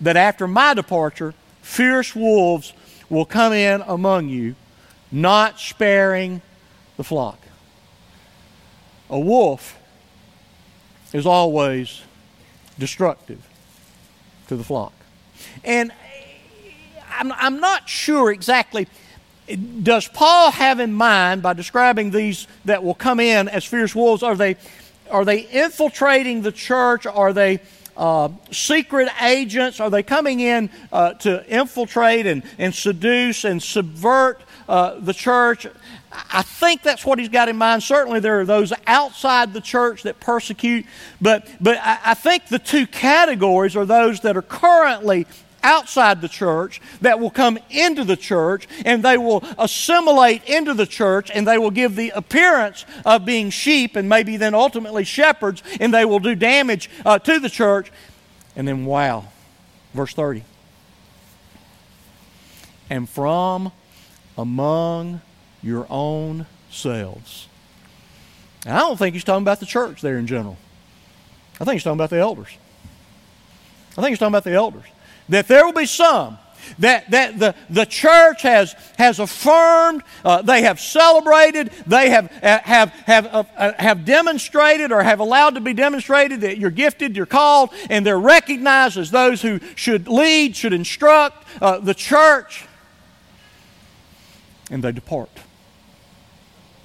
[0.00, 2.72] that after my departure, fierce wolves
[3.08, 4.54] will come in among you,
[5.10, 6.42] not sparing
[6.96, 7.38] the flock.
[9.08, 9.77] A wolf
[11.12, 12.02] is always
[12.78, 13.40] destructive
[14.48, 14.92] to the flock.
[15.64, 15.92] And
[17.10, 18.88] I'm, I'm not sure exactly.
[19.82, 24.22] Does Paul have in mind by describing these that will come in as fierce wolves?
[24.22, 24.56] Are they,
[25.10, 27.06] are they infiltrating the church?
[27.06, 27.60] Are they
[27.96, 29.80] uh, secret agents?
[29.80, 35.66] Are they coming in uh, to infiltrate and, and seduce and subvert uh, the church?
[36.10, 37.82] I think that's what he's got in mind.
[37.82, 40.86] Certainly, there are those outside the church that persecute,
[41.20, 45.26] but, but I, I think the two categories are those that are currently
[45.62, 50.86] outside the church that will come into the church and they will assimilate into the
[50.86, 55.62] church and they will give the appearance of being sheep and maybe then ultimately shepherds
[55.80, 57.90] and they will do damage uh, to the church.
[58.56, 59.26] And then, wow,
[59.94, 60.44] verse 30.
[62.90, 63.72] And from
[64.36, 65.20] among
[65.62, 67.48] your own selves.
[68.64, 70.56] And I don't think he's talking about the church there in general.
[71.60, 72.56] I think he's talking about the elders.
[73.92, 74.84] I think he's talking about the elders.
[75.28, 76.38] that there will be some
[76.78, 82.58] that, that the, the church has, has affirmed, uh, they have celebrated, they have, uh,
[82.60, 87.16] have, have, uh, uh, have demonstrated or have allowed to be demonstrated that you're gifted,
[87.16, 92.66] you're called, and they're recognized as those who should lead, should instruct uh, the church,
[94.70, 95.30] and they depart.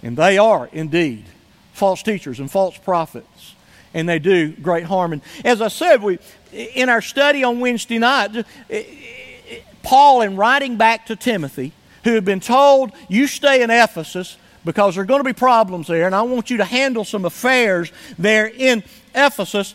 [0.04, 1.26] And they are indeed
[1.72, 3.56] false teachers and false prophets,
[3.94, 5.14] and they do great harm.
[5.14, 6.20] And as I said, we,
[6.52, 11.72] in our study on Wednesday night, eh, eh, Paul, in writing back to Timothy,
[12.04, 15.88] who had been told, You stay in Ephesus because there are going to be problems
[15.88, 18.84] there, and I want you to handle some affairs there in
[19.16, 19.74] Ephesus.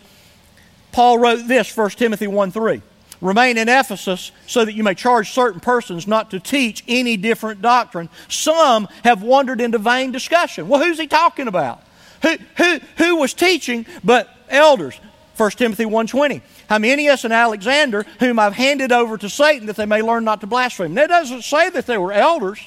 [0.93, 2.83] Paul wrote this, 1 Timothy 1 3.
[3.21, 7.61] Remain in Ephesus so that you may charge certain persons not to teach any different
[7.61, 8.09] doctrine.
[8.29, 10.69] Some have wandered into vain discussion.
[10.69, 11.83] Well, who's he talking about?
[12.23, 14.99] Who, who, who was teaching but elders?
[15.37, 16.43] 1 Timothy 1.20.
[16.69, 20.47] Hymenaeus and Alexander, whom I've handed over to Satan that they may learn not to
[20.47, 20.95] blaspheme.
[20.95, 22.61] That doesn't say that they were elders.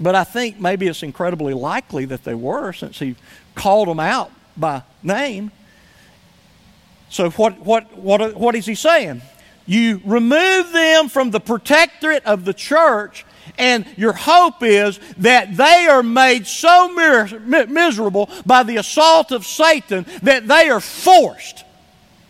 [0.00, 3.16] But I think maybe it's incredibly likely that they were since he
[3.54, 5.50] called them out by name.
[7.10, 9.22] So, what, what, what, what is he saying?
[9.66, 13.24] You remove them from the protectorate of the church
[13.58, 20.06] and your hope is that they are made so miserable by the assault of Satan
[20.22, 21.64] that they are forced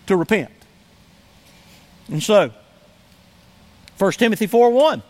[0.07, 0.51] to repent.
[2.09, 2.51] And so,
[3.99, 5.03] 1 Timothy 4 1.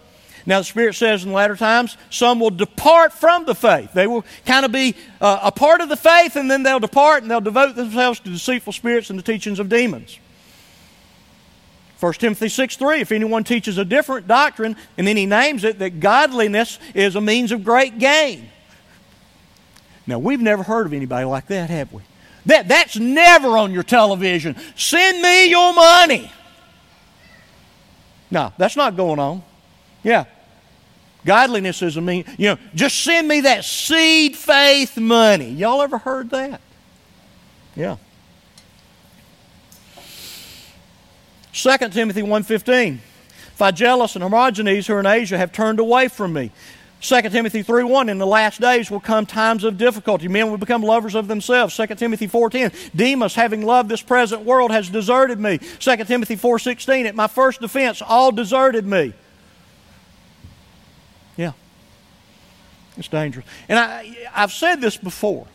[0.46, 3.92] Now, the Spirit says in the latter times, some will depart from the faith.
[3.92, 7.22] They will kind of be uh, a part of the faith, and then they'll depart
[7.22, 10.18] and they'll devote themselves to deceitful spirits and the teachings of demons.
[12.00, 15.78] 1 Timothy 6 3, if anyone teaches a different doctrine, and then he names it
[15.80, 18.48] that godliness is a means of great gain.
[20.06, 22.02] Now, we've never heard of anybody like that, have we?
[22.46, 24.56] That, that's never on your television.
[24.76, 26.32] Send me your money.
[28.30, 29.42] No, that's not going on.
[30.02, 30.24] Yeah.
[31.24, 35.50] Godliness is a mean, you know, just send me that seed faith money.
[35.50, 36.60] Y'all ever heard that?
[37.76, 37.96] Yeah.
[41.52, 42.98] 2 Timothy 1.15,
[43.58, 46.50] Phygelus and Hermogenes who are in Asia have turned away from me.
[47.02, 50.28] 2 Timothy 3.1, in the last days will come times of difficulty.
[50.28, 51.74] Men will become lovers of themselves.
[51.76, 55.58] 2 Timothy 4.10, Demas, having loved this present world, has deserted me.
[55.58, 59.14] 2 Timothy 4.16, at my first defense, all deserted me.
[63.00, 63.46] It's dangerous.
[63.66, 65.46] And I, I've said this before.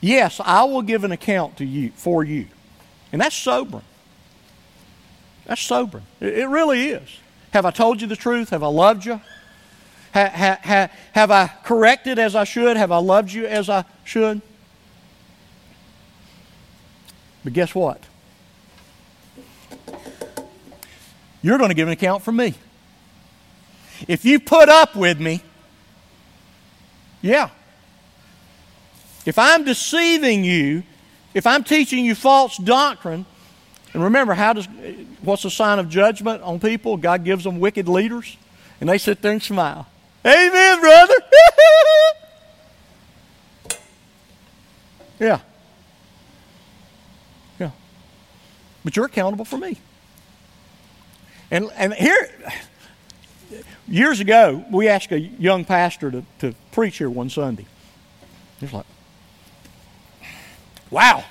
[0.00, 2.48] Yes, I will give an account to you for you.
[3.12, 3.84] And that's sobering.
[5.46, 6.04] That's sobering.
[6.20, 7.08] It, really is.
[7.52, 8.50] Have I told you the truth?
[8.50, 9.20] Have I loved you?
[10.12, 12.76] Ha, ha, ha, have I corrected as I should?
[12.76, 14.42] Have I loved you as I should?
[17.44, 18.02] But guess what?
[21.42, 22.54] You're going to give an account for me.
[24.08, 25.42] If you put up with me,
[27.22, 27.50] yeah.
[29.26, 30.82] If I'm deceiving you,
[31.34, 33.26] if I'm teaching you false doctrine,
[33.94, 34.66] and remember, how does
[35.22, 36.96] what's the sign of judgment on people?
[36.96, 38.36] God gives them wicked leaders,
[38.80, 39.86] and they sit there and smile.
[40.24, 41.14] Amen, brother.
[45.18, 45.40] yeah.
[47.58, 47.70] Yeah.
[48.84, 49.78] But you're accountable for me.
[51.50, 52.28] And and here
[53.88, 57.66] years ago, we asked a young pastor to, to preach here one Sunday.
[58.60, 58.86] He's like,
[60.90, 61.24] Wow,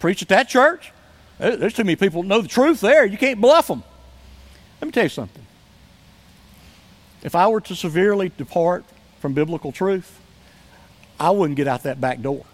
[0.00, 0.92] preach at that church?
[1.38, 3.06] There's too many people that know the truth there.
[3.06, 3.84] You can't bluff them.
[4.80, 5.44] Let me tell you something.
[7.22, 8.84] If I were to severely depart
[9.20, 10.20] from biblical truth,
[11.18, 12.44] I wouldn't get out that back door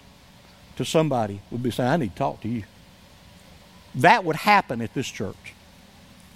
[0.77, 2.65] to somebody would be saying, I need to talk to you.
[3.95, 5.55] That would happen at this church.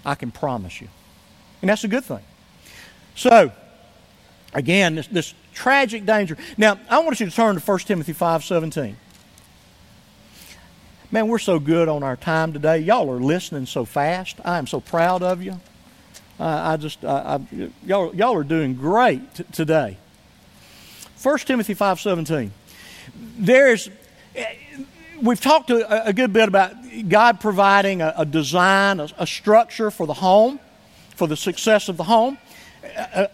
[0.05, 0.89] I can promise you.
[1.61, 2.23] And that's a good thing.
[3.19, 3.51] So,
[4.55, 6.37] again, this, this tragic danger.
[6.57, 8.97] Now, I want you to turn to 1 Timothy 5 17.
[11.11, 12.79] Man, we're so good on our time today.
[12.79, 14.37] Y'all are listening so fast.
[14.45, 15.59] I am so proud of you.
[16.39, 17.41] Uh, I just, I,
[17.85, 19.97] y'all, y'all are doing great t- today.
[21.21, 22.51] 1 Timothy 5.17.
[23.37, 23.91] There's,
[25.21, 26.73] we've talked a, a, good bit about
[27.09, 30.61] God providing a, a design, a, a, structure for the home,
[31.17, 32.39] for the success of the home.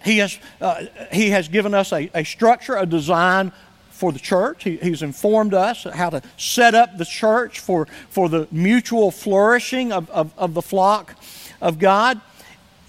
[0.04, 3.52] He, has, uh, he has given us a, a structure, a design
[3.90, 4.64] for the church.
[4.64, 9.92] He, he's informed us how to set up the church for, for the mutual flourishing
[9.92, 11.14] of, of, of the flock
[11.60, 12.20] of God.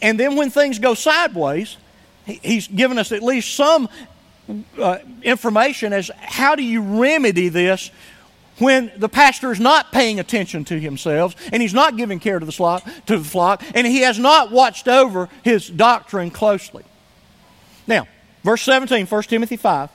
[0.01, 1.77] And then when things go sideways,
[2.25, 3.87] he, he's given us at least some
[4.79, 7.91] uh, information as how do you remedy this
[8.57, 12.45] when the pastor is not paying attention to himself and he's not giving care to
[12.45, 16.83] the flock, to the flock and he has not watched over his doctrine closely.
[17.87, 18.07] Now,
[18.43, 19.89] verse 17, 1 Timothy 5.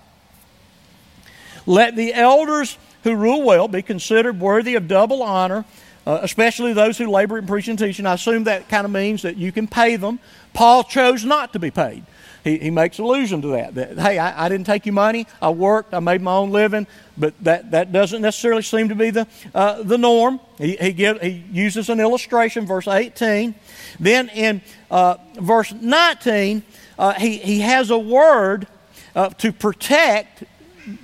[1.66, 5.64] Let the elders who rule well be considered worthy of double honor,
[6.06, 8.06] uh, especially those who labor in preaching and teaching.
[8.06, 10.18] I assume that kind of means that you can pay them.
[10.52, 12.04] Paul chose not to be paid.
[12.44, 13.74] He, he makes allusion to that.
[13.74, 15.26] That, hey, I, I didn't take you money.
[15.42, 15.92] I worked.
[15.92, 16.86] I made my own living.
[17.16, 20.40] But that, that doesn't necessarily seem to be the, uh, the norm.
[20.58, 23.54] He, he, give, he uses an illustration, verse 18.
[23.98, 26.62] Then in uh, verse 19,
[26.98, 28.66] uh, he, he has a word
[29.14, 30.44] uh, to protect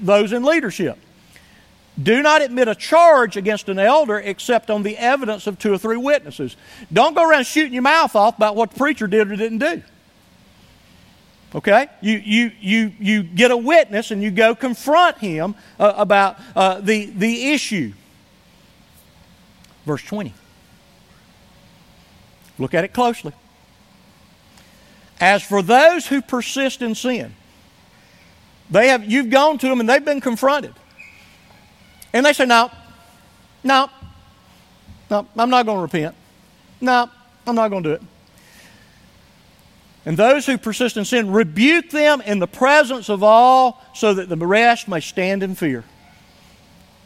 [0.00, 0.98] those in leadership.
[2.02, 5.78] Do not admit a charge against an elder except on the evidence of two or
[5.78, 6.56] three witnesses.
[6.92, 9.82] Don't go around shooting your mouth off about what the preacher did or didn't do.
[11.56, 11.88] Okay?
[12.02, 16.80] You, you, you, you get a witness and you go confront him uh, about uh,
[16.80, 17.94] the, the issue.
[19.86, 20.34] Verse 20.
[22.58, 23.32] Look at it closely.
[25.18, 27.34] As for those who persist in sin,
[28.70, 30.74] they have, you've gone to them and they've been confronted.
[32.12, 32.70] And they say, No,
[33.64, 33.88] no,
[35.10, 36.14] no, I'm not going to repent.
[36.80, 37.08] No,
[37.46, 38.02] I'm not going to do it.
[40.06, 44.28] And those who persist in sin, rebuke them in the presence of all so that
[44.28, 45.82] the rest may stand in fear.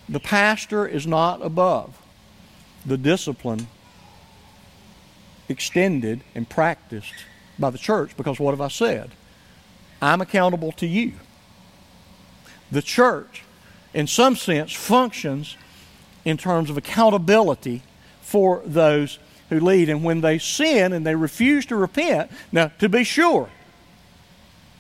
[0.07, 1.97] The pastor is not above
[2.85, 3.69] the discipline
[5.49, 7.13] extended and practiced
[7.59, 9.11] by the church because what have I said?
[10.03, 11.15] I'm accountable to you.
[12.71, 13.45] The church,
[13.95, 15.57] in some sense, functions
[16.25, 17.83] in terms of accountability
[18.21, 19.19] for those
[19.51, 19.89] who lead.
[19.89, 23.51] And when they sin and they refuse to repent, now, to be sure,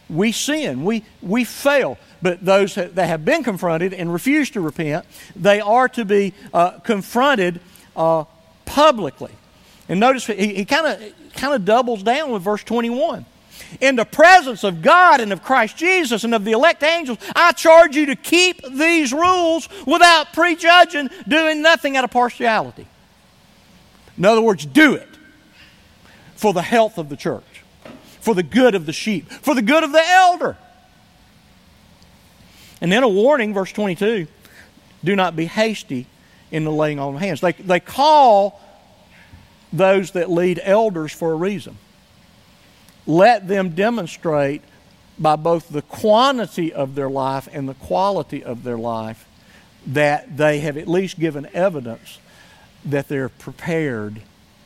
[0.08, 1.98] we sin, we, we fail.
[2.22, 5.04] But those that have been confronted and refuse to repent,
[5.36, 7.60] they are to be uh, confronted
[7.94, 8.24] uh,
[8.64, 9.32] publicly.
[9.88, 13.24] And notice he kind of kind of doubles down with verse 21.
[13.80, 17.52] In the presence of God and of Christ Jesus and of the elect angels, I
[17.52, 22.86] charge you to keep these rules without prejudging, doing nothing out of partiality.
[24.20, 25.08] In other words, do it
[26.36, 27.62] for the health of the church,
[28.20, 30.58] for the good of the sheep, for the good of the elder.
[32.82, 34.26] And then a warning, verse 22
[35.02, 36.06] do not be hasty
[36.50, 37.40] in the laying on of hands.
[37.40, 38.60] They, they call
[39.72, 41.78] those that lead elders for a reason.
[43.06, 44.60] Let them demonstrate
[45.18, 49.26] by both the quantity of their life and the quality of their life
[49.86, 52.18] that they have at least given evidence
[52.84, 54.22] that they're prepared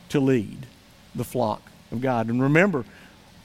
[0.09, 0.65] to lead
[1.13, 1.61] the flock
[1.91, 2.27] of God.
[2.27, 2.85] And remember,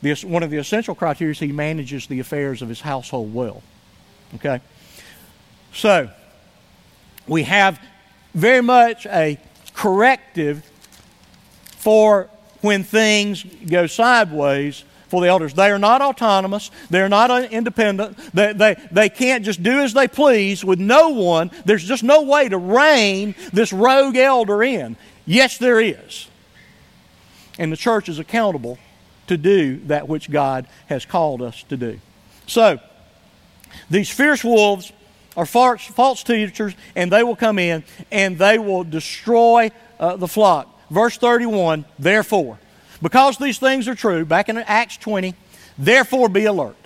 [0.03, 3.62] this, one of the essential criteria is he manages the affairs of his household well.
[4.37, 4.61] Okay?
[5.73, 6.11] So,
[7.27, 7.81] we have
[8.35, 9.39] very much a
[9.75, 10.64] corrective
[11.77, 12.29] for
[12.61, 15.52] when things go sideways for the elders.
[15.52, 16.70] They are not autonomous.
[16.88, 18.16] They're not independent.
[18.32, 21.50] They, they, they can't just do as they please with no one.
[21.64, 24.96] There's just no way to rein this rogue elder in.
[25.26, 26.28] Yes, there is.
[27.58, 28.78] And the church is accountable
[29.26, 32.00] to do that which God has called us to do.
[32.46, 32.78] So,
[33.88, 34.92] these fierce wolves
[35.36, 40.28] are false, false teachers, and they will come in and they will destroy uh, the
[40.28, 40.68] flock.
[40.90, 42.58] Verse 31 Therefore,
[43.03, 45.34] because these things are true, back in Acts 20,
[45.78, 46.76] therefore be alert.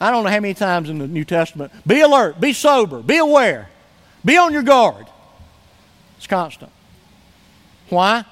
[0.00, 3.18] I don't know how many times in the New Testament, be alert, be sober, be
[3.18, 3.68] aware,
[4.24, 5.06] be on your guard.
[6.16, 6.72] It's constant.
[7.88, 8.24] Why?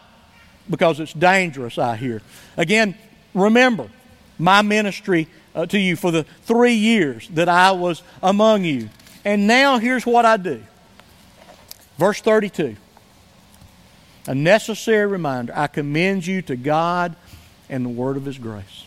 [0.68, 2.22] Because it's dangerous out here.
[2.56, 2.96] Again,
[3.34, 3.88] remember
[4.38, 8.90] my ministry uh, to you for the three years that I was among you.
[9.24, 10.62] And now here's what I do.
[11.98, 12.76] Verse 32
[14.26, 15.52] a necessary reminder.
[15.56, 17.16] I commend you to God
[17.68, 18.86] and the word of His grace.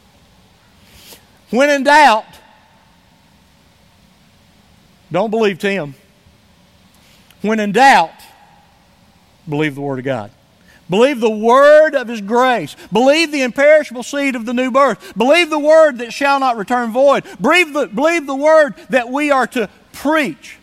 [1.49, 2.25] When in doubt,
[5.11, 5.95] don't believe Tim.
[7.41, 8.11] When in doubt,
[9.47, 10.31] believe the Word of God.
[10.89, 12.75] Believe the Word of His grace.
[12.91, 15.17] Believe the imperishable seed of the new birth.
[15.17, 17.23] Believe the Word that shall not return void.
[17.39, 20.57] Believe the, believe the Word that we are to preach.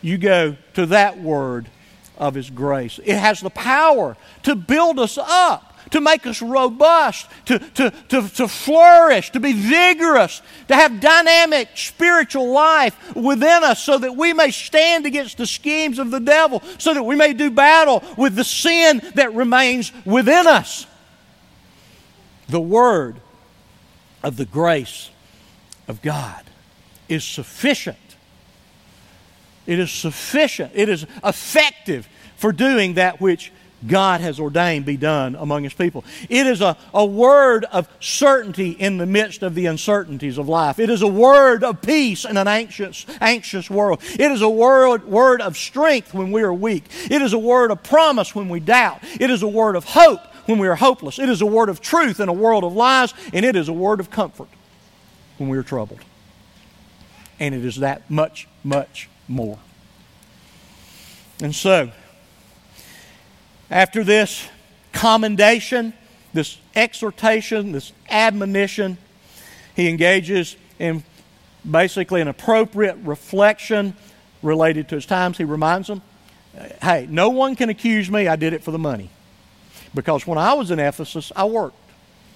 [0.00, 1.68] You go to that Word
[2.22, 3.00] of His grace.
[3.04, 8.28] It has the power to build us up, to make us robust, to, to, to,
[8.28, 14.32] to flourish, to be vigorous, to have dynamic spiritual life within us so that we
[14.32, 18.36] may stand against the schemes of the devil, so that we may do battle with
[18.36, 20.86] the sin that remains within us.
[22.48, 23.16] The Word
[24.22, 25.10] of the grace
[25.88, 26.44] of God
[27.08, 27.96] is sufficient
[29.66, 30.72] It is sufficient.
[30.74, 32.08] It is effective
[32.42, 33.52] for doing that which
[33.86, 36.04] God has ordained be done among His people.
[36.28, 40.80] It is a, a word of certainty in the midst of the uncertainties of life.
[40.80, 44.00] It is a word of peace in an anxious, anxious world.
[44.02, 46.84] It is a word, word of strength when we are weak.
[47.08, 48.98] It is a word of promise when we doubt.
[49.20, 51.20] It is a word of hope when we are hopeless.
[51.20, 53.72] It is a word of truth in a world of lies, and it is a
[53.72, 54.48] word of comfort
[55.38, 56.00] when we are troubled.
[57.38, 59.60] And it is that much, much more.
[61.40, 61.92] And so,
[63.72, 64.46] after this
[64.92, 65.94] commendation,
[66.34, 68.98] this exhortation, this admonition,
[69.74, 71.02] he engages in
[71.68, 73.94] basically an appropriate reflection
[74.42, 75.38] related to his times.
[75.38, 76.02] He reminds them,
[76.82, 79.08] hey, no one can accuse me I did it for the money.
[79.94, 81.76] Because when I was in Ephesus, I worked.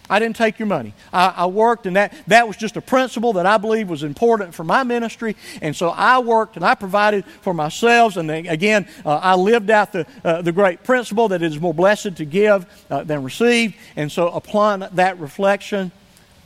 [0.09, 0.95] I didn't take your money.
[1.13, 4.55] I, I, worked, and that, that was just a principle that I believe was important
[4.55, 5.37] for my ministry.
[5.61, 8.17] And so I worked and I provided for myself.
[8.17, 11.61] And then, again, uh, I lived out the, uh, the great principle that it is
[11.61, 13.75] more blessed to give uh, than receive.
[13.97, 15.91] And so, upon that reflection,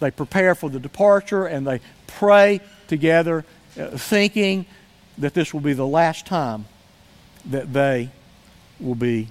[0.01, 3.45] they prepare for the departure and they pray together,
[3.79, 4.67] uh, thinking
[5.19, 6.65] that this will be the last time
[7.47, 8.11] that they
[8.79, 9.29] will be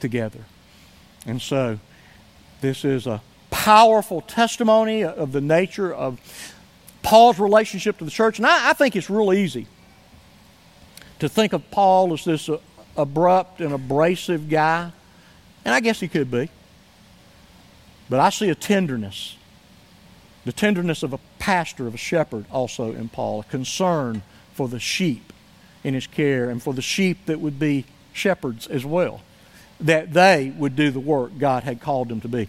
[0.00, 0.40] together.
[1.26, 1.78] And so,
[2.60, 3.22] this is a
[3.58, 6.20] powerful testimony of the nature of
[7.02, 8.38] Paul's relationship to the church.
[8.38, 9.66] And I, I think it's real easy
[11.18, 12.58] to think of Paul as this uh,
[12.96, 14.92] abrupt and abrasive guy.
[15.64, 16.48] And I guess he could be.
[18.08, 19.36] But I see a tenderness,
[20.44, 24.22] the tenderness of a pastor, of a shepherd also in Paul, a concern
[24.54, 25.32] for the sheep
[25.82, 29.20] in his care and for the sheep that would be shepherds as well,
[29.80, 32.48] that they would do the work God had called them to be.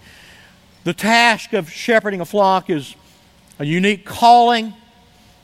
[0.83, 2.95] The task of shepherding a flock is
[3.59, 4.73] a unique calling,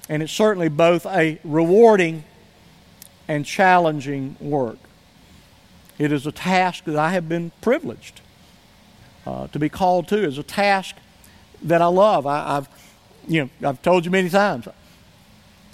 [0.08, 2.24] and it's certainly both a rewarding
[3.28, 4.78] and challenging work.
[5.98, 8.22] It is a task that I have been privileged
[9.26, 10.24] uh, to be called to.
[10.24, 10.96] It's a task
[11.64, 12.26] that I love.
[12.26, 12.70] I, have
[13.28, 14.68] you know, I've told you many times.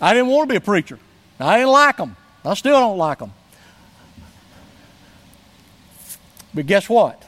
[0.02, 0.98] I didn't want to be a preacher.
[1.40, 2.16] I didn't like them.
[2.44, 3.34] I still don't like them.
[6.54, 7.24] But guess what?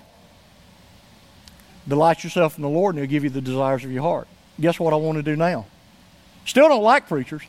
[1.88, 4.28] Delight yourself in the Lord, and He'll give you the desires of your heart.
[4.60, 5.66] Guess what I want to do now?
[6.46, 7.42] Still don't like preachers,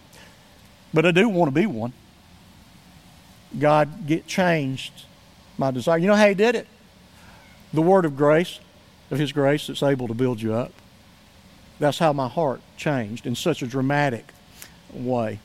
[0.93, 1.93] but I do want to be one.
[3.59, 4.93] God get changed
[5.59, 5.99] my desire.
[5.99, 6.67] You know how He did it?
[7.73, 8.61] The word of grace,
[9.11, 10.73] of His grace that's able to build you up.
[11.79, 14.33] That's how my heart changed in such a dramatic
[14.93, 15.41] way.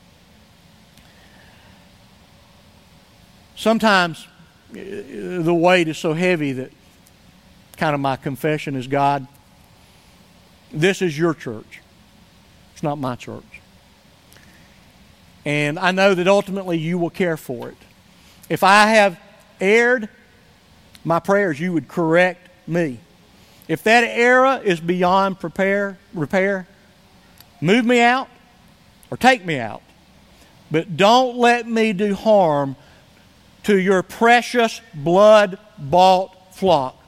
[3.56, 4.26] Sometimes
[4.70, 6.72] uh, the weight is so heavy that
[7.80, 9.26] kind of my confession is God,
[10.70, 11.80] this is your church.
[12.74, 13.42] It's not my church.
[15.46, 17.78] And I know that ultimately you will care for it.
[18.50, 19.18] If I have
[19.62, 20.10] erred,
[21.04, 23.00] my prayers you would correct me.
[23.66, 26.68] If that error is beyond prepare, repair,
[27.62, 28.28] move me out
[29.10, 29.80] or take me out.
[30.70, 32.76] But don't let me do harm
[33.62, 36.99] to your precious blood bought flock.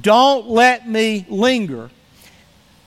[0.00, 1.90] Don't let me linger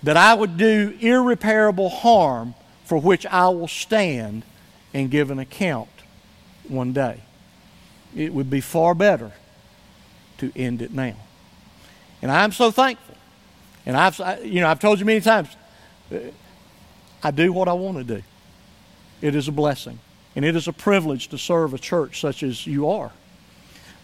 [0.04, 4.44] that I would do irreparable harm for which I will stand
[4.94, 5.90] and give an account
[6.68, 7.22] one day.
[8.16, 9.32] It would be far better
[10.38, 11.16] to end it now.
[12.22, 13.16] And I'm so thankful.
[13.86, 15.50] And I've, you know, I've told you many times,
[16.12, 16.18] uh,
[17.24, 18.24] I do what I want to do.
[19.22, 20.00] It is a blessing.
[20.36, 23.12] And it is a privilege to serve a church such as you are.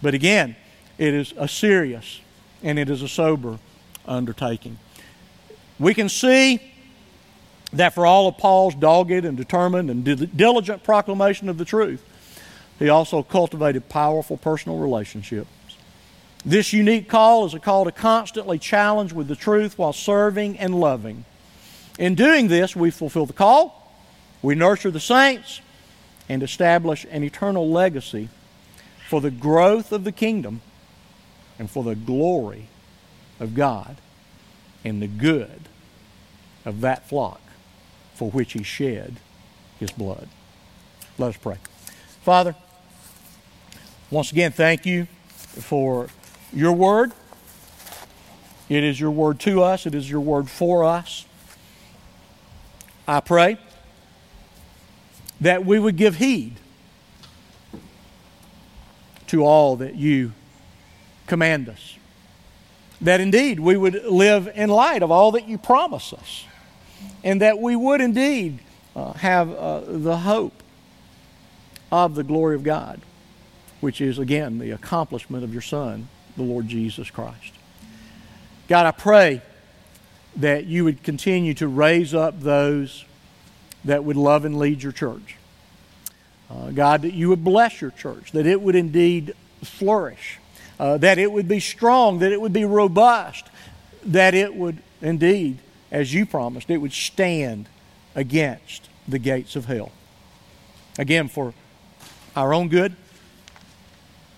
[0.01, 0.55] But again,
[0.97, 2.19] it is a serious
[2.63, 3.59] and it is a sober
[4.05, 4.77] undertaking.
[5.79, 6.61] We can see
[7.73, 10.03] that for all of Paul's dogged and determined and
[10.37, 12.03] diligent proclamation of the truth,
[12.79, 15.49] he also cultivated powerful personal relationships.
[16.43, 20.79] This unique call is a call to constantly challenge with the truth while serving and
[20.79, 21.25] loving.
[21.99, 23.93] In doing this, we fulfill the call,
[24.41, 25.61] we nurture the saints,
[26.27, 28.29] and establish an eternal legacy
[29.07, 30.61] for the growth of the kingdom
[31.61, 32.65] and for the glory
[33.39, 33.97] of God
[34.83, 35.69] and the good
[36.65, 37.39] of that flock
[38.15, 39.17] for which He shed
[39.79, 40.27] His blood.
[41.19, 41.57] Let us pray.
[42.23, 42.55] Father,
[44.09, 45.05] once again, thank you
[45.37, 46.07] for
[46.51, 47.11] your word.
[48.67, 51.27] It is your word to us, it is your word for us.
[53.07, 53.59] I pray
[55.39, 56.55] that we would give heed
[59.27, 60.31] to all that you
[61.31, 61.95] command us.
[62.99, 66.43] That indeed we would live in light of all that you promise us.
[67.23, 68.59] And that we would indeed
[68.97, 70.61] uh, have uh, the hope
[71.89, 72.99] of the glory of God,
[73.79, 77.53] which is, again, the accomplishment of your Son, the Lord Jesus Christ.
[78.67, 79.41] God, I pray
[80.35, 83.05] that you would continue to raise up those
[83.85, 85.37] that would love and lead your church.
[86.49, 90.39] Uh, God, that you would bless your church, that it would indeed flourish,
[90.81, 93.45] uh, that it would be strong, that it would be robust,
[94.03, 95.59] that it would indeed,
[95.91, 97.69] as you promised, it would stand
[98.15, 99.91] against the gates of hell.
[100.97, 101.53] Again, for
[102.35, 102.95] our own good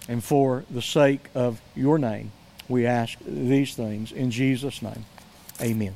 [0.09, 2.33] and for the sake of your name,
[2.67, 5.05] we ask these things in Jesus' name.
[5.61, 5.95] Amen.